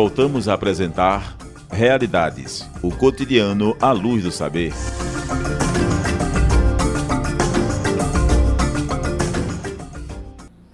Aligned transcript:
voltamos 0.00 0.48
a 0.48 0.54
apresentar 0.54 1.36
Realidades, 1.70 2.66
o 2.82 2.90
cotidiano 2.90 3.76
à 3.78 3.92
luz 3.92 4.22
do 4.22 4.32
saber. 4.32 4.72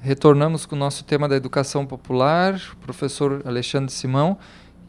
Retornamos 0.01 0.65
com 0.65 0.77
o 0.77 0.79
nosso 0.79 1.03
tema 1.03 1.29
da 1.29 1.35
educação 1.35 1.85
popular, 1.85 2.57
professor 2.81 3.43
Alexandre 3.45 3.93
Simão. 3.93 4.39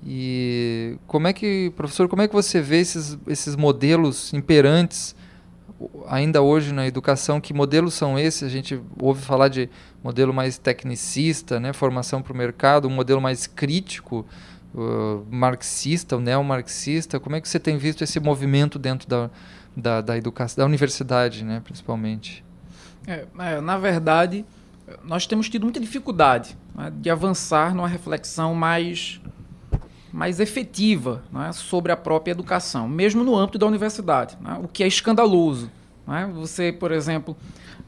E 0.05 0.99
como 1.07 1.27
é 1.27 1.33
que, 1.33 1.73
professor, 1.75 2.07
como 2.07 2.21
é 2.21 2.27
que 2.27 2.33
você 2.35 2.61
vê 2.61 2.77
esses, 2.77 3.17
esses 3.25 3.55
modelos 3.55 4.31
imperantes 4.35 5.15
ainda 6.07 6.41
hoje 6.41 6.73
na 6.73 6.88
educação? 6.88 7.39
Que 7.39 7.54
modelos 7.54 7.94
são 7.94 8.18
esses? 8.18 8.44
A 8.44 8.50
gente 8.50 8.82
ouve 9.00 9.21
falar 9.21 9.48
de 9.48 9.70
modelo 10.04 10.34
mais 10.34 10.57
tecnicista, 10.57 11.59
né, 11.59 11.73
formação 11.73 12.22
para 12.22 12.34
o 12.34 12.35
mercado, 12.35 12.88
um 12.88 12.91
modelo 12.91 13.22
mais 13.22 13.48
crítico, 13.48 14.26
uh, 14.73 15.26
marxista, 15.30 16.20
neomarxista. 16.20 17.20
Como 17.20 17.35
é 17.35 17.41
que 17.41 17.48
você 17.48 17.59
tem 17.59 17.77
visto 17.77 18.04
esse 18.04 18.20
movimento 18.20 18.80
dentro 18.80 19.08
da, 19.08 19.30
da, 19.76 20.02
da 20.02 20.18
educação, 20.18 20.63
da 20.63 20.66
universidade, 20.66 21.44
né, 21.44 21.62
principalmente? 21.63 22.44
É, 23.05 23.26
é, 23.40 23.62
na 23.62 23.77
verdade, 23.77 24.46
nós 25.04 25.26
temos 25.26 25.49
tido 25.49 25.63
muita 25.63 25.80
dificuldade 25.80 26.57
né, 26.76 26.91
de 26.96 27.09
avançar 27.09 27.73
numa 27.73 27.88
reflexão 27.88 28.54
mais 28.54 29.21
mais 30.17 30.39
efetiva 30.39 31.21
né, 31.31 31.52
sobre 31.53 31.91
a 31.91 31.95
própria 31.95 32.31
educação, 32.31 32.89
mesmo 32.89 33.23
no 33.23 33.35
âmbito 33.35 33.59
da 33.59 33.67
universidade, 33.67 34.35
né, 34.41 34.59
o 34.63 34.67
que 34.67 34.84
é 34.84 34.88
escandaloso. 34.88 35.70
Né? 36.07 36.27
Você, 36.34 36.71
por 36.71 36.91
exemplo, 36.91 37.38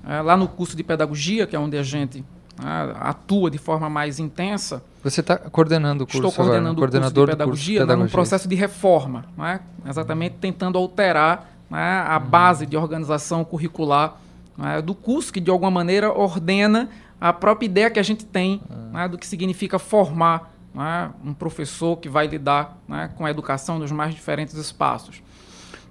é, 0.08 0.22
lá 0.22 0.38
no 0.38 0.48
curso 0.48 0.78
de 0.78 0.84
pedagogia, 0.84 1.48
que 1.48 1.56
é 1.56 1.60
onde 1.60 1.76
a 1.76 1.82
gente 1.82 2.24
né, 2.56 2.96
atua 3.00 3.50
de 3.50 3.58
forma 3.58 3.90
mais 3.90 4.20
intensa. 4.20 4.84
Você 5.04 5.22
está 5.22 5.38
coordenando 5.38 6.04
o 6.04 6.06
curso 6.08 6.28
Estou 6.28 6.32
coordenando 6.32 6.84
agora, 6.84 7.00
o 7.00 7.02
curso 7.02 7.14
de 7.16 7.26
pedagogia, 7.32 7.84
num 7.84 8.08
processo 8.08 8.48
de 8.48 8.54
reforma, 8.54 9.26
né, 9.36 9.62
exatamente 9.88 10.36
tentando 10.40 10.78
alterar 10.78 11.50
né, 11.68 12.06
a 12.08 12.20
uhum. 12.20 12.30
base 12.30 12.68
de 12.68 12.78
organização 12.78 13.44
curricular 13.44 14.18
né, 14.56 14.84
do 14.84 14.94
curso, 14.94 15.34
que 15.34 15.40
de 15.40 15.50
alguma 15.50 15.72
maneira 15.72 16.12
ordena 16.12 16.90
a 17.20 17.34
própria 17.34 17.66
ideia 17.66 17.90
que 17.90 18.00
a 18.00 18.04
gente 18.04 18.24
tem 18.24 18.62
uhum. 18.70 18.92
né, 18.92 19.08
do 19.08 19.18
que 19.18 19.26
significa 19.26 19.80
formar 19.80 20.59
né, 20.74 21.12
um 21.24 21.34
professor 21.34 21.98
que 21.98 22.10
vai 22.10 22.28
lidar 22.28 22.78
né, 22.88 23.12
com 23.16 23.26
a 23.26 23.32
educação 23.32 23.80
nos 23.80 23.92
mais 23.92 24.14
diferentes 24.14 24.56
espaços. 24.56 25.22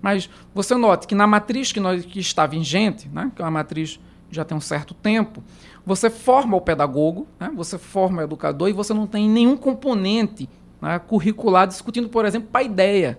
Mas 0.00 0.30
você 0.54 0.74
note 0.74 1.06
que 1.06 1.14
na 1.14 1.26
matriz 1.26 1.72
que, 1.72 1.80
nós, 1.80 2.04
que 2.04 2.20
está 2.20 2.46
vigente, 2.46 3.08
né, 3.08 3.32
que 3.34 3.42
é 3.42 3.44
uma 3.44 3.50
matriz 3.50 3.98
já 4.30 4.44
tem 4.44 4.56
um 4.56 4.60
certo 4.60 4.94
tempo, 4.94 5.42
você 5.84 6.10
forma 6.10 6.56
o 6.56 6.60
pedagogo, 6.60 7.26
né, 7.40 7.50
você 7.54 7.78
forma 7.78 8.20
o 8.20 8.24
educador 8.24 8.68
e 8.68 8.72
você 8.72 8.92
não 8.92 9.06
tem 9.06 9.28
nenhum 9.28 9.56
componente 9.56 10.48
né, 10.80 10.98
curricular 10.98 11.66
discutindo, 11.66 12.08
por 12.08 12.24
exemplo, 12.24 12.48
a 12.52 12.62
ideia. 12.62 13.18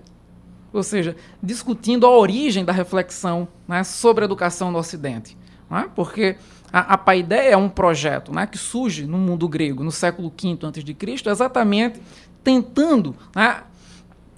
Ou 0.71 0.83
seja, 0.83 1.15
discutindo 1.41 2.05
a 2.05 2.15
origem 2.15 2.63
da 2.63 2.71
reflexão 2.71 3.47
né, 3.67 3.83
sobre 3.83 4.23
a 4.23 4.25
educação 4.25 4.71
no 4.71 4.77
Ocidente. 4.77 5.35
Né, 5.69 5.89
porque 5.95 6.37
a, 6.71 6.93
a 6.93 6.97
paideia 6.97 7.51
é 7.51 7.57
um 7.57 7.69
projeto 7.69 8.33
né, 8.33 8.45
que 8.45 8.57
surge 8.57 9.05
no 9.05 9.17
mundo 9.17 9.47
grego 9.47 9.83
no 9.83 9.91
século 9.91 10.29
V 10.29 10.57
a.C., 10.65 11.29
exatamente 11.29 11.99
tentando 12.43 13.15
né, 13.35 13.63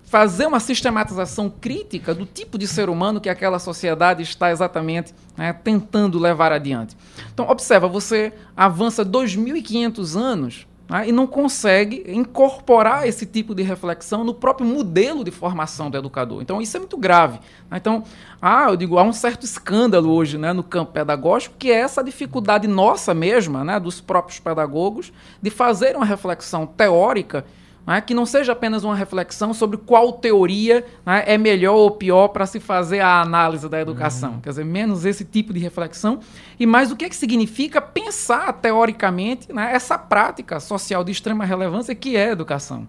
fazer 0.05 0.45
uma 0.45 0.59
sistematização 0.59 1.49
crítica 1.49 2.13
do 2.13 2.25
tipo 2.25 2.57
de 2.57 2.67
ser 2.67 2.89
humano 2.89 3.21
que 3.21 3.29
aquela 3.29 3.59
sociedade 3.59 4.23
está 4.23 4.51
exatamente 4.51 5.13
né, 5.37 5.53
tentando 5.53 6.19
levar 6.19 6.51
adiante. 6.51 6.97
Então, 7.33 7.47
observa, 7.47 7.87
você 7.87 8.33
avança 8.55 9.05
2.500 9.05 10.19
anos 10.19 10.67
né, 10.91 11.07
e 11.07 11.11
não 11.13 11.25
consegue 11.25 12.03
incorporar 12.05 13.07
esse 13.07 13.25
tipo 13.25 13.55
de 13.55 13.63
reflexão 13.63 14.25
no 14.25 14.33
próprio 14.33 14.67
modelo 14.67 15.23
de 15.23 15.31
formação 15.31 15.89
do 15.89 15.97
educador. 15.97 16.41
Então, 16.41 16.61
isso 16.61 16.75
é 16.75 16.81
muito 16.81 16.97
grave. 16.97 17.39
Né? 17.69 17.77
Então, 17.77 18.03
ah, 18.41 18.65
eu 18.69 18.75
digo, 18.75 18.97
há 18.97 19.03
um 19.03 19.13
certo 19.13 19.45
escândalo 19.45 20.11
hoje 20.11 20.37
né, 20.37 20.51
no 20.51 20.63
campo 20.63 20.91
pedagógico, 20.91 21.55
que 21.57 21.71
é 21.71 21.75
essa 21.75 22.03
dificuldade 22.03 22.67
nossa 22.67 23.13
mesma, 23.13 23.63
né, 23.63 23.79
dos 23.79 24.01
próprios 24.01 24.37
pedagogos, 24.39 25.13
de 25.41 25.49
fazer 25.49 25.95
uma 25.95 26.05
reflexão 26.05 26.65
teórica 26.65 27.45
né, 27.85 27.99
que 28.01 28.13
não 28.13 28.25
seja 28.25 28.51
apenas 28.51 28.83
uma 28.83 28.95
reflexão 28.95 29.53
sobre 29.53 29.77
qual 29.77 30.13
teoria 30.13 30.85
né, 31.05 31.23
é 31.25 31.37
melhor 31.37 31.75
ou 31.75 31.91
pior 31.91 32.29
para 32.29 32.45
se 32.45 32.59
fazer 32.59 32.99
a 32.99 33.21
análise 33.21 33.67
da 33.67 33.79
educação. 33.79 34.33
Uhum. 34.33 34.41
Quer 34.41 34.49
dizer, 34.49 34.65
menos 34.65 35.05
esse 35.05 35.25
tipo 35.25 35.53
de 35.53 35.59
reflexão 35.59 36.19
e 36.59 36.65
mais 36.65 36.91
o 36.91 36.95
que, 36.95 37.05
é 37.05 37.09
que 37.09 37.15
significa 37.15 37.81
pensar 37.81 38.53
teoricamente 38.53 39.51
né, 39.51 39.71
essa 39.73 39.97
prática 39.97 40.59
social 40.59 41.03
de 41.03 41.11
extrema 41.11 41.43
relevância 41.43 41.95
que 41.95 42.15
é 42.15 42.29
a 42.29 42.31
educação. 42.31 42.87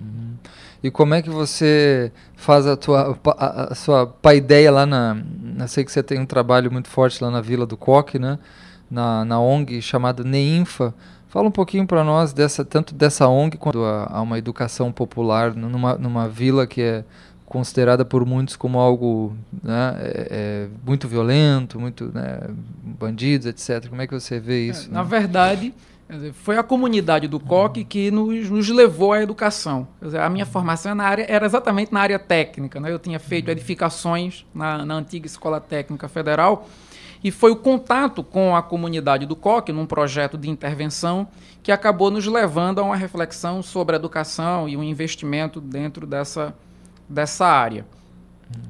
Uhum. 0.00 0.34
E 0.82 0.90
como 0.90 1.14
é 1.14 1.22
que 1.22 1.30
você 1.30 2.10
faz 2.34 2.66
a, 2.66 2.76
tua, 2.76 3.16
a, 3.38 3.72
a 3.72 3.74
sua 3.74 4.06
paideia 4.06 4.70
lá 4.72 4.84
na. 4.84 5.16
Eu 5.58 5.68
sei 5.68 5.84
que 5.84 5.92
você 5.92 6.02
tem 6.02 6.18
um 6.18 6.26
trabalho 6.26 6.72
muito 6.72 6.88
forte 6.88 7.22
lá 7.22 7.30
na 7.30 7.40
Vila 7.40 7.64
do 7.64 7.76
Coque, 7.76 8.18
né? 8.18 8.38
Na, 8.90 9.24
na 9.24 9.40
ONG 9.40 9.80
chamada 9.80 10.24
NEINFA. 10.24 10.92
Fala 11.32 11.48
um 11.48 11.50
pouquinho 11.50 11.86
para 11.86 12.04
nós 12.04 12.34
dessa 12.34 12.62
tanto 12.62 12.94
dessa 12.94 13.26
ONG 13.26 13.56
quanto 13.56 13.82
a, 13.82 14.06
a, 14.18 14.20
uma 14.20 14.36
educação 14.36 14.92
popular 14.92 15.54
numa, 15.54 15.94
numa 15.94 16.28
vila 16.28 16.66
que 16.66 16.82
é 16.82 17.04
considerada 17.46 18.04
por 18.04 18.26
muitos 18.26 18.54
como 18.54 18.78
algo 18.78 19.34
né, 19.62 19.96
é, 19.98 20.28
é 20.30 20.68
muito 20.86 21.08
violento, 21.08 21.80
muito 21.80 22.10
né, 22.12 22.38
bandidos, 22.84 23.46
etc. 23.46 23.88
Como 23.88 24.02
é 24.02 24.06
que 24.06 24.12
você 24.12 24.38
vê 24.38 24.66
isso? 24.66 24.88
É, 24.88 24.88
né? 24.88 24.92
Na 24.92 25.02
verdade, 25.02 25.72
foi 26.34 26.58
a 26.58 26.62
comunidade 26.62 27.26
do 27.26 27.40
COC 27.40 27.82
que 27.84 28.10
nos, 28.10 28.50
nos 28.50 28.68
levou 28.68 29.14
à 29.14 29.22
educação. 29.22 29.88
Dizer, 30.02 30.20
a 30.20 30.28
minha 30.28 30.44
formação 30.44 30.94
na 30.94 31.04
área, 31.04 31.24
era 31.26 31.46
exatamente 31.46 31.94
na 31.94 32.00
área 32.00 32.18
técnica. 32.18 32.78
Né? 32.78 32.92
Eu 32.92 32.98
tinha 32.98 33.18
feito 33.18 33.50
edificações 33.50 34.44
na, 34.54 34.84
na 34.84 34.96
antiga 34.96 35.26
Escola 35.26 35.62
Técnica 35.62 36.08
Federal 36.08 36.68
e 37.24 37.30
foi 37.30 37.52
o 37.52 37.56
contato 37.56 38.22
com 38.22 38.56
a 38.56 38.62
comunidade 38.62 39.26
do 39.26 39.36
COC, 39.36 39.72
num 39.72 39.86
projeto 39.86 40.36
de 40.36 40.50
intervenção, 40.50 41.28
que 41.62 41.70
acabou 41.70 42.10
nos 42.10 42.26
levando 42.26 42.80
a 42.80 42.82
uma 42.82 42.96
reflexão 42.96 43.62
sobre 43.62 43.94
a 43.94 43.98
educação 43.98 44.68
e 44.68 44.76
o 44.76 44.80
um 44.80 44.82
investimento 44.82 45.60
dentro 45.60 46.06
dessa, 46.06 46.54
dessa 47.08 47.46
área. 47.46 47.86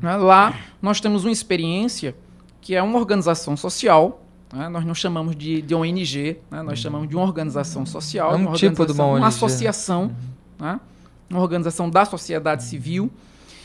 Né, 0.01 0.17
lá 0.17 0.55
nós 0.81 1.01
temos 1.01 1.25
uma 1.25 1.33
experiência 1.33 2.15
que 2.61 2.75
é 2.75 2.83
uma 2.83 2.99
organização 2.99 3.57
social, 3.57 4.23
né? 4.53 4.69
nós 4.69 4.84
não 4.84 4.95
chamamos 4.95 5.34
de, 5.34 5.63
de 5.63 5.75
ONG, 5.75 6.39
né? 6.51 6.63
nós 6.63 6.79
chamamos 6.79 7.09
de 7.09 7.17
uma 7.17 7.25
organização 7.25 7.84
social, 7.84 8.33
é 8.33 8.37
um 8.37 8.49
uma, 8.49 8.53
tipo 8.53 8.87
de 8.87 8.93
uma, 8.93 9.05
ONG. 9.05 9.19
uma 9.19 9.29
associação, 9.29 10.03
uhum. 10.03 10.67
né? 10.67 10.81
uma 11.29 11.41
organização 11.41 11.91
da 11.91 12.05
sociedade 12.05 12.63
civil 12.63 13.11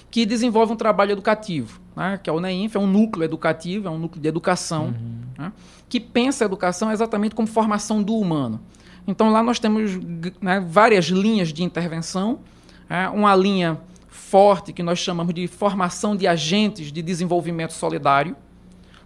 que 0.09 0.25
desenvolve 0.25 0.73
um 0.73 0.75
trabalho 0.75 1.12
educativo, 1.12 1.81
né, 1.95 2.19
que 2.22 2.29
é 2.29 2.34
o 2.34 2.40
NEINF, 2.40 2.75
é 2.75 2.79
um 2.79 2.88
núcleo 2.88 3.25
educativo, 3.25 3.88
é 3.88 3.91
um 3.91 3.97
núcleo 3.97 4.22
de 4.22 4.28
educação, 4.28 4.85
uhum. 4.85 5.19
né, 5.38 5.53
que 5.90 6.00
pensa 6.00 6.44
a 6.44 6.45
educação 6.45 6.91
exatamente 6.91 7.35
como 7.35 7.47
formação 7.47 8.01
do 8.01 8.16
humano. 8.16 8.62
Então 9.06 9.29
lá 9.31 9.41
nós 9.41 9.59
temos 9.59 9.91
né, 10.41 10.59
várias 10.59 11.06
linhas 11.06 11.53
de 11.53 11.63
intervenção, 11.63 12.40
é, 12.90 13.07
uma 13.09 13.35
linha 13.35 13.79
forte 14.07 14.73
que 14.73 14.84
nós 14.84 15.00
chamamos 15.00 15.34
de 15.34 15.47
formação 15.47 16.16
de 16.16 16.28
agentes 16.28 16.91
de 16.91 17.01
desenvolvimento 17.01 17.72
solidário. 17.72 18.35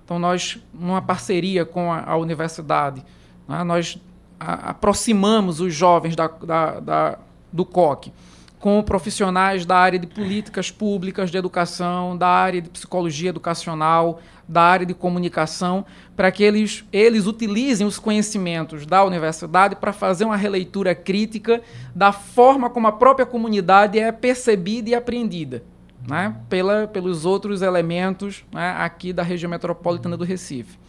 Então 0.04 0.18
nós, 0.18 0.60
numa 0.74 1.02
parceria 1.02 1.66
com 1.66 1.92
a, 1.92 2.04
a 2.04 2.18
universidade, 2.18 3.04
né, 3.48 3.64
nós 3.64 4.00
a, 4.40 4.72
aproximamos 4.72 5.60
os 5.60 5.74
jovens 5.74 6.16
da, 6.16 6.28
da, 6.28 6.80
da, 6.80 7.20
do 7.52 7.66
COC 7.66 8.12
com 8.62 8.82
profissionais 8.84 9.66
da 9.66 9.76
área 9.76 9.98
de 9.98 10.06
políticas 10.06 10.70
públicas 10.70 11.32
de 11.32 11.38
educação, 11.38 12.16
da 12.16 12.28
área 12.28 12.62
de 12.62 12.70
psicologia 12.70 13.30
educacional, 13.30 14.22
da 14.48 14.62
área 14.62 14.86
de 14.86 14.94
comunicação, 14.94 15.84
para 16.16 16.32
que 16.32 16.44
eles, 16.44 16.86
eles 16.94 17.26
utilizem 17.26 17.88
os 17.88 17.98
conhecimentos 17.98 18.86
da 18.86 19.04
universidade 19.04 19.76
para 19.76 19.92
fazer 19.92 20.26
uma 20.26 20.38
releitura 20.38 20.94
crítica 20.94 21.62
da 21.96 22.12
forma 22.12 22.70
como 22.70 22.88
a 22.88 22.92
própria 22.92 23.26
comunidade 23.26 23.98
é 23.98 24.12
percebida 24.12 24.92
e 24.92 24.96
apreendida. 24.96 25.64
Né, 26.08 26.36
pela, 26.50 26.88
pelos 26.88 27.26
outros 27.26 27.62
elementos 27.62 28.44
né, 28.52 28.76
aqui 28.80 29.14
da 29.14 29.22
região 29.22 29.48
metropolitana 29.52 30.18
do 30.18 30.24
Recife. 30.24 30.80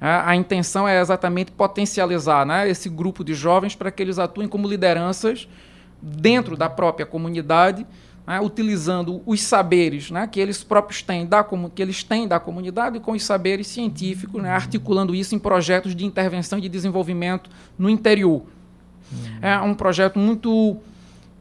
A, 0.00 0.30
a 0.30 0.36
intenção 0.36 0.88
é 0.88 0.98
exatamente 0.98 1.52
potencializar 1.52 2.46
né, 2.46 2.66
esse 2.66 2.88
grupo 2.88 3.22
de 3.22 3.34
jovens 3.34 3.74
para 3.74 3.90
que 3.90 4.02
eles 4.02 4.18
atuem 4.18 4.48
como 4.48 4.66
lideranças 4.66 5.46
dentro 6.04 6.56
da 6.56 6.68
própria 6.68 7.06
comunidade, 7.06 7.86
né, 8.26 8.40
utilizando 8.40 9.22
os 9.24 9.40
saberes 9.40 10.10
né, 10.10 10.26
que 10.26 10.38
eles 10.38 10.62
próprios 10.62 11.02
têm 11.02 11.26
da, 11.26 11.44
que 11.74 11.80
eles 11.82 12.02
têm 12.02 12.28
da 12.28 12.38
comunidade 12.38 13.00
com 13.00 13.12
os 13.12 13.24
saberes 13.24 13.66
científicos, 13.66 14.42
né, 14.42 14.50
articulando 14.50 15.14
isso 15.14 15.34
em 15.34 15.38
projetos 15.38 15.94
de 15.94 16.04
intervenção 16.04 16.58
e 16.58 16.62
de 16.62 16.68
desenvolvimento 16.68 17.50
no 17.78 17.88
interior. 17.88 18.42
Uhum. 19.12 19.38
É 19.40 19.58
um 19.60 19.74
projeto 19.74 20.18
muito 20.18 20.76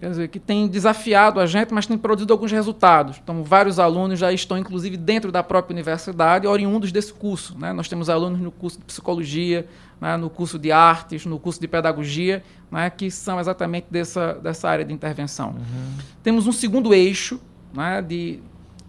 quer 0.04 0.10
dizer, 0.10 0.28
que 0.28 0.40
tem 0.40 0.68
desafiado 0.68 1.40
a 1.40 1.46
gente, 1.46 1.74
mas 1.74 1.88
tem 1.88 1.98
produzido 1.98 2.34
alguns 2.34 2.52
resultados. 2.52 3.22
Então, 3.24 3.42
vários 3.42 3.80
alunos 3.80 4.20
já 4.20 4.34
estão, 4.34 4.58
inclusive, 4.58 4.98
dentro 4.98 5.32
da 5.32 5.42
própria 5.42 5.74
universidade, 5.74 6.46
oriundos 6.46 6.92
desse 6.92 7.14
curso. 7.14 7.58
Né? 7.58 7.72
Nós 7.72 7.88
temos 7.88 8.10
alunos 8.10 8.42
no 8.42 8.52
curso 8.52 8.80
de 8.80 8.84
psicologia, 8.84 9.66
né? 10.02 10.18
no 10.18 10.30
curso 10.30 10.60
de 10.60 10.74
artes, 10.74 11.26
no 11.26 11.40
curso 11.40 11.58
de 11.62 11.70
pedagogia, 11.70 12.44
né? 12.70 12.90
que 12.90 13.10
são 13.10 13.40
exatamente 13.40 13.88
dessa, 13.90 14.34
dessa 14.34 14.68
área 14.68 14.84
de 14.84 14.94
intervenção. 14.94 15.52
Uhum. 15.52 15.98
Temos 16.22 16.48
um 16.48 16.52
segundo 16.52 16.94
eixo 16.94 17.40
né? 17.74 18.02
de, 18.02 18.42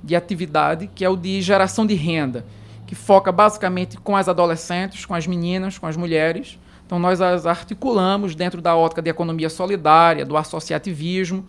de 0.03 0.17
atividade, 0.17 0.91
que 0.93 1.05
é 1.05 1.09
o 1.09 1.17
de 1.17 1.41
geração 1.41 1.87
de 1.87 1.95
renda, 1.95 2.45
que 2.89 2.97
foca 2.97 3.31
basicamente 3.31 3.97
com 3.99 4.17
as 4.17 4.29
adolescentes, 4.29 5.07
com 5.07 5.15
as 5.15 5.29
meninas, 5.29 5.79
com 5.79 5.87
as 5.87 5.97
mulheres, 5.97 6.59
então, 6.87 6.99
nós 6.99 7.21
as 7.21 7.47
articulamos 7.47 8.35
dentro 8.35 8.61
da 8.61 8.77
ótica 8.77 9.01
de 9.01 9.09
economia 9.09 9.49
solidária, 9.49 10.25
do 10.25 10.37
associativismo. 10.37 11.45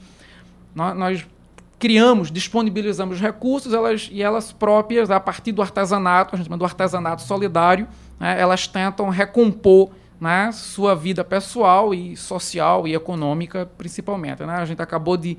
Nós, 0.74 0.98
nós 0.98 1.28
criamos, 1.78 2.32
disponibilizamos 2.32 3.20
recursos 3.20 3.74
elas, 3.74 4.10
e 4.12 4.22
elas 4.22 4.52
próprias, 4.52 5.12
a 5.12 5.20
partir 5.20 5.52
do 5.52 5.62
artesanato, 5.62 6.36
a 6.36 6.38
gente 6.38 6.48
chama 6.48 6.58
do 6.58 6.66
artesanato 6.66 7.22
solidário, 7.22 7.88
né, 8.20 8.40
elas 8.40 8.68
tentam 8.68 9.10
recompor 9.10 9.92
né, 10.20 10.52
sua 10.54 10.96
vida 10.96 11.24
pessoal 11.24 11.94
e 11.94 12.16
social 12.16 12.88
e 12.88 12.96
econômica, 12.96 13.70
principalmente. 13.78 14.44
Né? 14.46 14.56
A 14.56 14.66
gente 14.66 14.82
acabou 14.82 15.18
de, 15.18 15.38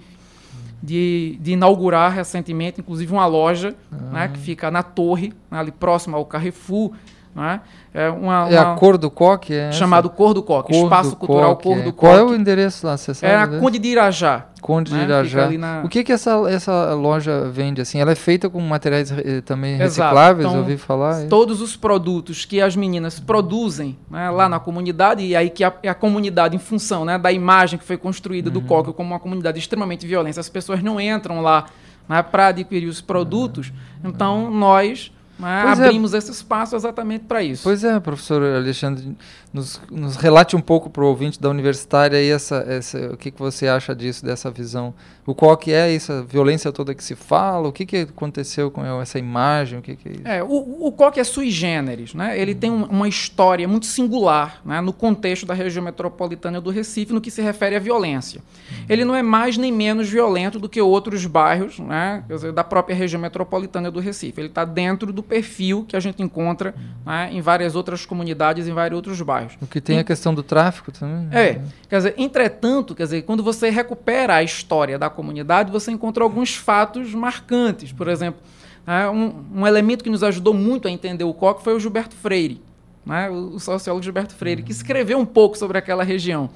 de, 0.82 1.38
de, 1.40 1.52
inaugurar 1.52 2.12
recentemente, 2.12 2.81
inclusive, 2.81 3.10
uma 3.10 3.26
loja 3.26 3.75
né, 4.12 4.28
que 4.28 4.38
fica 4.38 4.70
na 4.70 4.82
torre, 4.82 5.32
né, 5.50 5.58
ali 5.58 5.72
próximo 5.72 6.16
ao 6.16 6.26
Carrefour, 6.26 6.93
né? 7.36 7.60
É, 7.92 8.08
uma, 8.08 8.48
é 8.50 8.56
a 8.56 8.74
cor 8.74 8.96
do 8.96 9.10
coque? 9.10 9.52
É 9.52 9.70
chamado 9.70 10.08
Cor 10.08 10.32
do 10.32 10.42
Coque, 10.42 10.72
cor 10.72 10.84
Espaço 10.84 11.10
do 11.10 11.16
Cultural 11.16 11.54
coque, 11.54 11.68
Cor 11.68 11.76
do 11.76 11.92
Coque. 11.92 11.98
Qual 11.98 12.16
é 12.16 12.22
o 12.22 12.34
endereço 12.34 12.86
lá, 12.86 12.96
você 12.96 13.12
sabe? 13.12 13.32
É 13.32 13.36
a 13.36 13.46
Conde 13.46 13.78
de 13.78 13.88
Irajá. 13.88 14.46
Conde 14.62 14.90
de 14.90 14.96
né? 14.96 15.04
Irajá. 15.04 15.50
Na... 15.50 15.82
O 15.84 15.88
que 15.88 16.02
que 16.02 16.12
essa, 16.12 16.42
essa 16.48 16.94
loja 16.94 17.48
vende? 17.50 17.82
assim? 17.82 18.00
Ela 18.00 18.12
é 18.12 18.14
feita 18.14 18.48
com 18.48 18.58
materiais 18.60 19.12
eh, 19.12 19.42
também 19.42 19.74
Exato. 19.74 19.84
recicláveis, 19.84 20.48
então, 20.48 20.58
ouvi 20.58 20.78
falar? 20.78 21.24
É 21.24 21.26
todos 21.26 21.60
os 21.60 21.76
produtos 21.76 22.46
que 22.46 22.60
as 22.60 22.74
meninas 22.74 23.20
produzem 23.20 23.98
né, 24.10 24.30
lá 24.30 24.48
na 24.48 24.58
comunidade, 24.58 25.22
e 25.22 25.36
aí 25.36 25.50
que 25.50 25.62
a, 25.62 25.72
a 25.86 25.94
comunidade, 25.94 26.56
em 26.56 26.58
função 26.58 27.04
né, 27.04 27.18
da 27.18 27.30
imagem 27.30 27.78
que 27.78 27.84
foi 27.84 27.98
construída 27.98 28.48
uhum. 28.48 28.54
do 28.54 28.62
coque 28.62 28.92
como 28.94 29.10
uma 29.10 29.20
comunidade 29.20 29.58
extremamente 29.58 30.06
violenta, 30.06 30.40
as 30.40 30.48
pessoas 30.48 30.82
não 30.82 30.98
entram 30.98 31.42
lá 31.42 31.66
né, 32.08 32.22
para 32.22 32.48
adquirir 32.48 32.88
os 32.88 33.02
produtos. 33.02 33.68
Uhum. 34.02 34.10
Então, 34.10 34.50
nós 34.50 35.12
mas 35.38 35.78
é. 35.78 35.84
abrimos 35.84 36.14
é. 36.14 36.18
esse 36.18 36.30
espaço 36.30 36.74
exatamente 36.74 37.24
para 37.24 37.42
isso. 37.42 37.62
Pois 37.62 37.84
é, 37.84 37.98
professor 38.00 38.42
Alexandre, 38.42 39.16
nos, 39.52 39.80
nos 39.90 40.16
relate 40.16 40.56
um 40.56 40.60
pouco 40.60 40.90
para 40.90 41.02
o 41.02 41.06
ouvinte 41.06 41.40
da 41.40 41.48
universitária 41.48 42.18
aí 42.18 42.30
essa, 42.30 42.56
essa, 42.68 42.98
o 43.12 43.16
que, 43.16 43.30
que 43.30 43.38
você 43.38 43.68
acha 43.68 43.94
disso, 43.94 44.24
dessa 44.24 44.50
visão. 44.50 44.94
O 45.26 45.34
qual 45.34 45.56
que 45.56 45.72
é 45.72 45.92
essa 45.92 46.22
violência 46.22 46.70
toda 46.70 46.94
que 46.94 47.02
se 47.02 47.16
fala? 47.16 47.68
O 47.68 47.72
que, 47.72 47.84
que 47.84 47.96
aconteceu 47.96 48.70
com 48.70 48.84
essa 49.00 49.18
imagem? 49.18 49.78
O 49.78 49.82
que, 49.82 49.96
que 49.96 50.08
é 50.08 50.12
isso? 50.12 50.28
É, 50.28 50.42
o, 50.42 50.86
o 50.86 50.92
COC 50.92 51.18
é 51.18 51.24
sui 51.24 51.50
generis, 51.50 52.14
né? 52.14 52.38
ele 52.38 52.54
tem 52.54 52.70
um, 52.70 52.84
uma 52.84 53.08
história 53.08 53.66
muito 53.66 53.86
singular 53.86 54.60
né? 54.64 54.80
no 54.80 54.92
contexto 54.92 55.44
da 55.44 55.52
região 55.52 55.82
metropolitana 55.82 56.60
do 56.60 56.70
Recife 56.70 57.12
no 57.12 57.20
que 57.20 57.30
se 57.30 57.42
refere 57.42 57.74
à 57.74 57.80
violência. 57.80 58.40
Uhum. 58.40 58.84
Ele 58.88 59.04
não 59.04 59.14
é 59.16 59.22
mais 59.22 59.56
nem 59.56 59.72
menos 59.72 60.08
violento 60.08 60.58
do 60.58 60.68
que 60.68 60.80
outros 60.80 61.26
bairros 61.26 61.78
né? 61.80 62.22
dizer, 62.28 62.52
da 62.52 62.62
própria 62.62 62.94
região 62.94 63.20
metropolitana 63.20 63.90
do 63.90 63.98
Recife. 63.98 64.40
Ele 64.40 64.48
está 64.48 64.64
dentro 64.64 65.12
do 65.12 65.22
perfil 65.26 65.84
que 65.87 65.96
a 65.96 66.00
gente 66.00 66.23
encontra 66.23 66.75
né, 67.05 67.28
em 67.32 67.40
várias 67.40 67.75
outras 67.75 68.06
comunidades, 68.06 68.67
em 68.67 68.73
vários 68.73 68.96
outros 68.96 69.20
bairros. 69.20 69.55
O 69.61 69.67
que 69.67 69.81
tem 69.81 69.96
e, 69.96 70.00
a 70.00 70.05
questão 70.05 70.34
do 70.34 70.43
tráfico 70.43 70.90
também. 70.90 71.28
É, 71.31 71.61
quer 71.88 71.96
dizer, 71.96 72.14
entretanto, 72.17 72.94
quer 72.94 73.05
dizer, 73.05 73.23
quando 73.23 73.43
você 73.43 73.70
recupera 73.70 74.37
a 74.37 74.43
história 74.43 74.99
da 74.99 75.11
comunidade, 75.11 75.70
você 75.70 75.90
encontra 75.90 76.25
alguns 76.25 76.55
fatos 76.55 77.12
marcantes. 77.14 77.93
Por 77.93 78.08
exemplo, 78.08 78.40
né, 78.87 79.08
um, 79.08 79.61
um, 79.61 79.67
elemento 79.67 80.05
que 80.05 80.11
nos 80.11 80.23
ajudou 80.23 80.55
muito 80.55 80.87
a 80.87 80.90
entender 80.90 81.25
o 81.25 81.34
COC 81.34 81.62
foi 81.62 81.75
o 81.75 81.81
Gilberto 81.81 82.14
Freire, 82.14 82.62
né, 83.05 83.29
o, 83.29 83.58
sociólogo 83.58 84.02
Gilberto 84.02 84.34
Freire, 84.34 84.62
que 84.62 84.72
escreveu 84.72 85.19
um 85.19 85.26
pouco 85.26 85.58
sobre 85.58 85.76
aquela 85.76 86.05
região. 86.05 86.49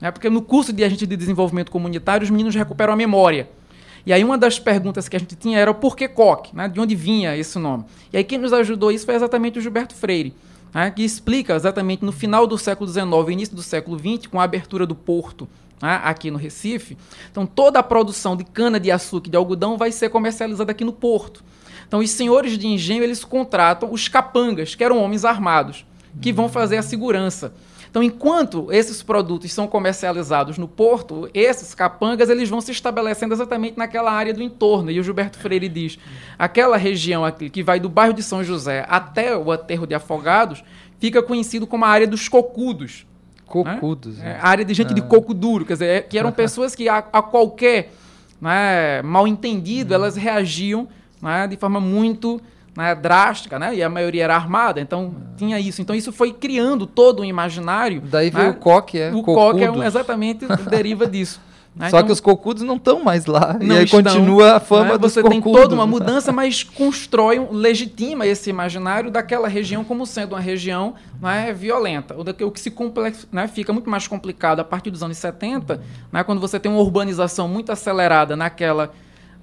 Né, 0.00 0.10
porque 0.10 0.30
no 0.30 0.42
curso 0.42 0.72
de 0.72 0.82
agente 0.82 1.06
de 1.06 1.16
desenvolvimento 1.16 1.70
comunitário, 1.70 2.24
os 2.24 2.30
meninos 2.30 2.54
recuperam 2.54 2.92
a 2.92 2.96
memória. 2.96 3.48
E 4.06 4.12
aí 4.12 4.22
uma 4.22 4.36
das 4.36 4.58
perguntas 4.58 5.08
que 5.08 5.16
a 5.16 5.18
gente 5.18 5.34
tinha 5.34 5.58
era 5.58 5.70
o 5.70 5.74
porquê 5.74 6.06
coque, 6.06 6.54
né? 6.54 6.68
de 6.68 6.78
onde 6.78 6.94
vinha 6.94 7.36
esse 7.36 7.58
nome. 7.58 7.84
E 8.12 8.16
aí 8.16 8.24
quem 8.24 8.38
nos 8.38 8.52
ajudou 8.52 8.92
isso 8.92 9.06
foi 9.06 9.14
exatamente 9.14 9.58
o 9.58 9.62
Gilberto 9.62 9.94
Freire, 9.94 10.34
né? 10.74 10.90
que 10.90 11.02
explica 11.02 11.54
exatamente 11.54 12.04
no 12.04 12.12
final 12.12 12.46
do 12.46 12.58
século 12.58 12.90
XIX 12.90 13.06
e 13.28 13.32
início 13.32 13.56
do 13.56 13.62
século 13.62 13.98
XX, 13.98 14.26
com 14.26 14.40
a 14.40 14.44
abertura 14.44 14.86
do 14.86 14.94
porto 14.94 15.48
né? 15.80 16.00
aqui 16.04 16.30
no 16.30 16.38
Recife, 16.38 16.96
então 17.30 17.46
toda 17.46 17.78
a 17.78 17.82
produção 17.82 18.36
de 18.36 18.44
cana-de-açúcar 18.44 19.28
e 19.28 19.30
de 19.30 19.36
algodão 19.36 19.76
vai 19.76 19.90
ser 19.90 20.10
comercializada 20.10 20.70
aqui 20.70 20.84
no 20.84 20.92
porto. 20.92 21.42
Então 21.86 22.00
os 22.00 22.10
senhores 22.10 22.58
de 22.58 22.66
engenho 22.66 23.02
eles 23.02 23.24
contratam 23.24 23.92
os 23.92 24.08
capangas, 24.08 24.74
que 24.74 24.84
eram 24.84 25.02
homens 25.02 25.24
armados, 25.24 25.84
que 26.20 26.32
vão 26.32 26.48
fazer 26.48 26.76
a 26.76 26.82
segurança. 26.82 27.54
Então, 27.94 28.02
enquanto 28.02 28.72
esses 28.72 29.04
produtos 29.04 29.52
são 29.52 29.68
comercializados 29.68 30.58
no 30.58 30.66
porto, 30.66 31.30
esses 31.32 31.76
capangas 31.76 32.28
eles 32.28 32.50
vão 32.50 32.60
se 32.60 32.72
estabelecendo 32.72 33.32
exatamente 33.32 33.78
naquela 33.78 34.10
área 34.10 34.34
do 34.34 34.42
entorno. 34.42 34.90
E 34.90 34.98
o 34.98 35.02
Gilberto 35.04 35.38
Freire 35.38 35.68
diz: 35.68 35.96
aquela 36.36 36.76
região 36.76 37.24
aqui, 37.24 37.48
que 37.48 37.62
vai 37.62 37.78
do 37.78 37.88
bairro 37.88 38.12
de 38.12 38.20
São 38.20 38.42
José 38.42 38.84
até 38.88 39.36
o 39.36 39.52
aterro 39.52 39.86
de 39.86 39.94
Afogados, 39.94 40.64
fica 40.98 41.22
conhecido 41.22 41.68
como 41.68 41.84
a 41.84 41.88
área 41.88 42.08
dos 42.08 42.28
cocudos. 42.28 43.06
Cocudos. 43.46 44.18
Né? 44.18 44.32
É, 44.32 44.40
a 44.40 44.48
área 44.48 44.64
de 44.64 44.74
gente 44.74 44.92
de 44.92 45.00
ah. 45.00 45.04
coco 45.04 45.32
duro, 45.32 45.64
quer 45.64 45.74
dizer, 45.74 45.86
é, 45.86 46.00
que 46.00 46.18
eram 46.18 46.32
pessoas 46.34 46.74
que 46.74 46.88
a, 46.88 46.98
a 46.98 47.22
qualquer 47.22 47.92
né, 48.40 49.02
mal 49.02 49.28
entendido, 49.28 49.92
hum. 49.92 49.94
elas 49.94 50.16
reagiam 50.16 50.88
né, 51.22 51.46
de 51.46 51.56
forma 51.56 51.78
muito 51.78 52.40
né, 52.76 52.94
drástica, 52.94 53.58
né? 53.58 53.74
E 53.74 53.82
a 53.82 53.88
maioria 53.88 54.24
era 54.24 54.34
armada, 54.34 54.80
então 54.80 55.14
tinha 55.36 55.58
isso. 55.58 55.80
Então 55.80 55.94
isso 55.94 56.12
foi 56.12 56.32
criando 56.32 56.86
todo 56.86 57.22
um 57.22 57.24
imaginário. 57.24 58.00
Daí 58.00 58.30
veio 58.30 58.46
né? 58.46 58.50
o 58.50 58.54
coque, 58.54 58.98
é. 58.98 59.12
O 59.12 59.22
coque 59.22 59.62
é 59.62 59.70
um, 59.70 59.82
exatamente 59.82 60.46
deriva 60.68 61.06
disso. 61.06 61.40
Né? 61.76 61.90
Só 61.90 61.96
então, 61.96 62.06
que 62.06 62.12
os 62.12 62.20
cocudos 62.20 62.62
não 62.62 62.76
estão 62.76 63.02
mais 63.02 63.26
lá. 63.26 63.58
e 63.60 63.68
aí 63.68 63.84
estão, 63.84 64.00
continua 64.00 64.56
a 64.56 64.60
fama 64.60 64.92
né? 64.92 64.98
dos 64.98 65.12
Você 65.12 65.24
tem 65.24 65.40
toda 65.40 65.74
uma 65.74 65.86
mudança, 65.86 66.30
mas 66.30 66.62
constrói, 66.62 67.44
legitima 67.50 68.24
esse 68.24 68.48
imaginário 68.48 69.10
daquela 69.10 69.48
região 69.48 69.82
como 69.82 70.06
sendo 70.06 70.34
uma 70.34 70.40
região 70.40 70.94
né, 71.20 71.52
violenta. 71.52 72.14
O, 72.16 72.50
que 72.52 72.60
se 72.60 72.70
complex, 72.70 73.26
né, 73.32 73.48
fica 73.48 73.72
muito 73.72 73.90
mais 73.90 74.06
complicado 74.06 74.60
a 74.60 74.64
partir 74.64 74.90
dos 74.92 75.02
anos 75.02 75.18
70, 75.18 75.80
né, 76.12 76.22
quando 76.22 76.40
você 76.40 76.60
tem 76.60 76.70
uma 76.70 76.80
urbanização 76.80 77.48
muito 77.48 77.72
acelerada 77.72 78.36
naquela 78.36 78.92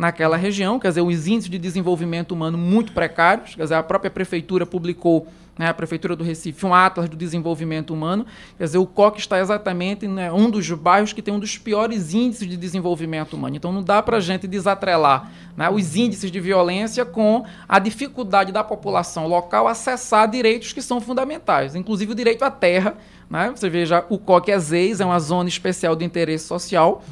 naquela 0.02 0.36
região, 0.36 0.80
quer 0.80 0.88
dizer, 0.88 1.02
os 1.02 1.28
índices 1.28 1.48
de 1.48 1.60
desenvolvimento 1.60 2.32
humano 2.32 2.58
muito 2.58 2.92
precários, 2.92 3.54
quer 3.54 3.62
dizer, 3.62 3.76
a 3.76 3.84
própria 3.84 4.10
prefeitura 4.10 4.66
publicou, 4.66 5.28
né, 5.56 5.68
a 5.68 5.76
prefeitura 5.76 6.16
do 6.16 6.24
Recife, 6.24 6.66
um 6.66 6.74
atlas 6.74 7.08
do 7.08 7.16
desenvolvimento 7.16 7.94
humano, 7.94 8.26
quer 8.58 8.64
dizer, 8.64 8.80
o 8.80 8.88
COC 8.88 9.20
está 9.20 9.40
exatamente 9.40 10.08
né, 10.08 10.32
um 10.32 10.50
dos 10.50 10.72
bairros 10.72 11.14
que 11.14 11.22
tem 11.22 11.32
um 11.32 11.40
dos 11.40 11.56
piores 11.56 12.16
índices 12.16 12.50
de 12.50 12.58
desenvolvimento 12.58 13.34
humano. 13.34 13.56
Então 13.56 13.72
não 13.72 13.84
dá 13.84 14.02
para 14.02 14.18
a 14.18 14.20
gente 14.20 14.48
desatrelar 14.48 15.32
né, 15.56 15.70
os 15.70 15.96
índices 15.96 16.32
de 16.32 16.40
violência 16.40 17.06
com 17.06 17.46
a 17.70 17.78
dificuldade 17.78 18.52
da 18.52 18.64
população 18.64 19.28
local 19.28 19.68
acessar 19.68 20.28
direitos 20.28 20.74
que 20.74 20.82
são 20.82 21.00
fundamentais, 21.00 21.76
inclusive 21.76 22.14
o 22.14 22.16
direito 22.16 22.44
à 22.44 22.50
terra. 22.50 22.96
Né? 23.30 23.54
Você 23.56 23.70
veja, 23.70 24.04
o 24.10 24.18
COC 24.18 24.50
é 24.50 24.58
ZEIS, 24.58 25.00
é 25.00 25.06
uma 25.06 25.20
zona 25.20 25.48
especial 25.48 25.96
de 25.96 26.04
interesse 26.04 26.48
social. 26.48 27.04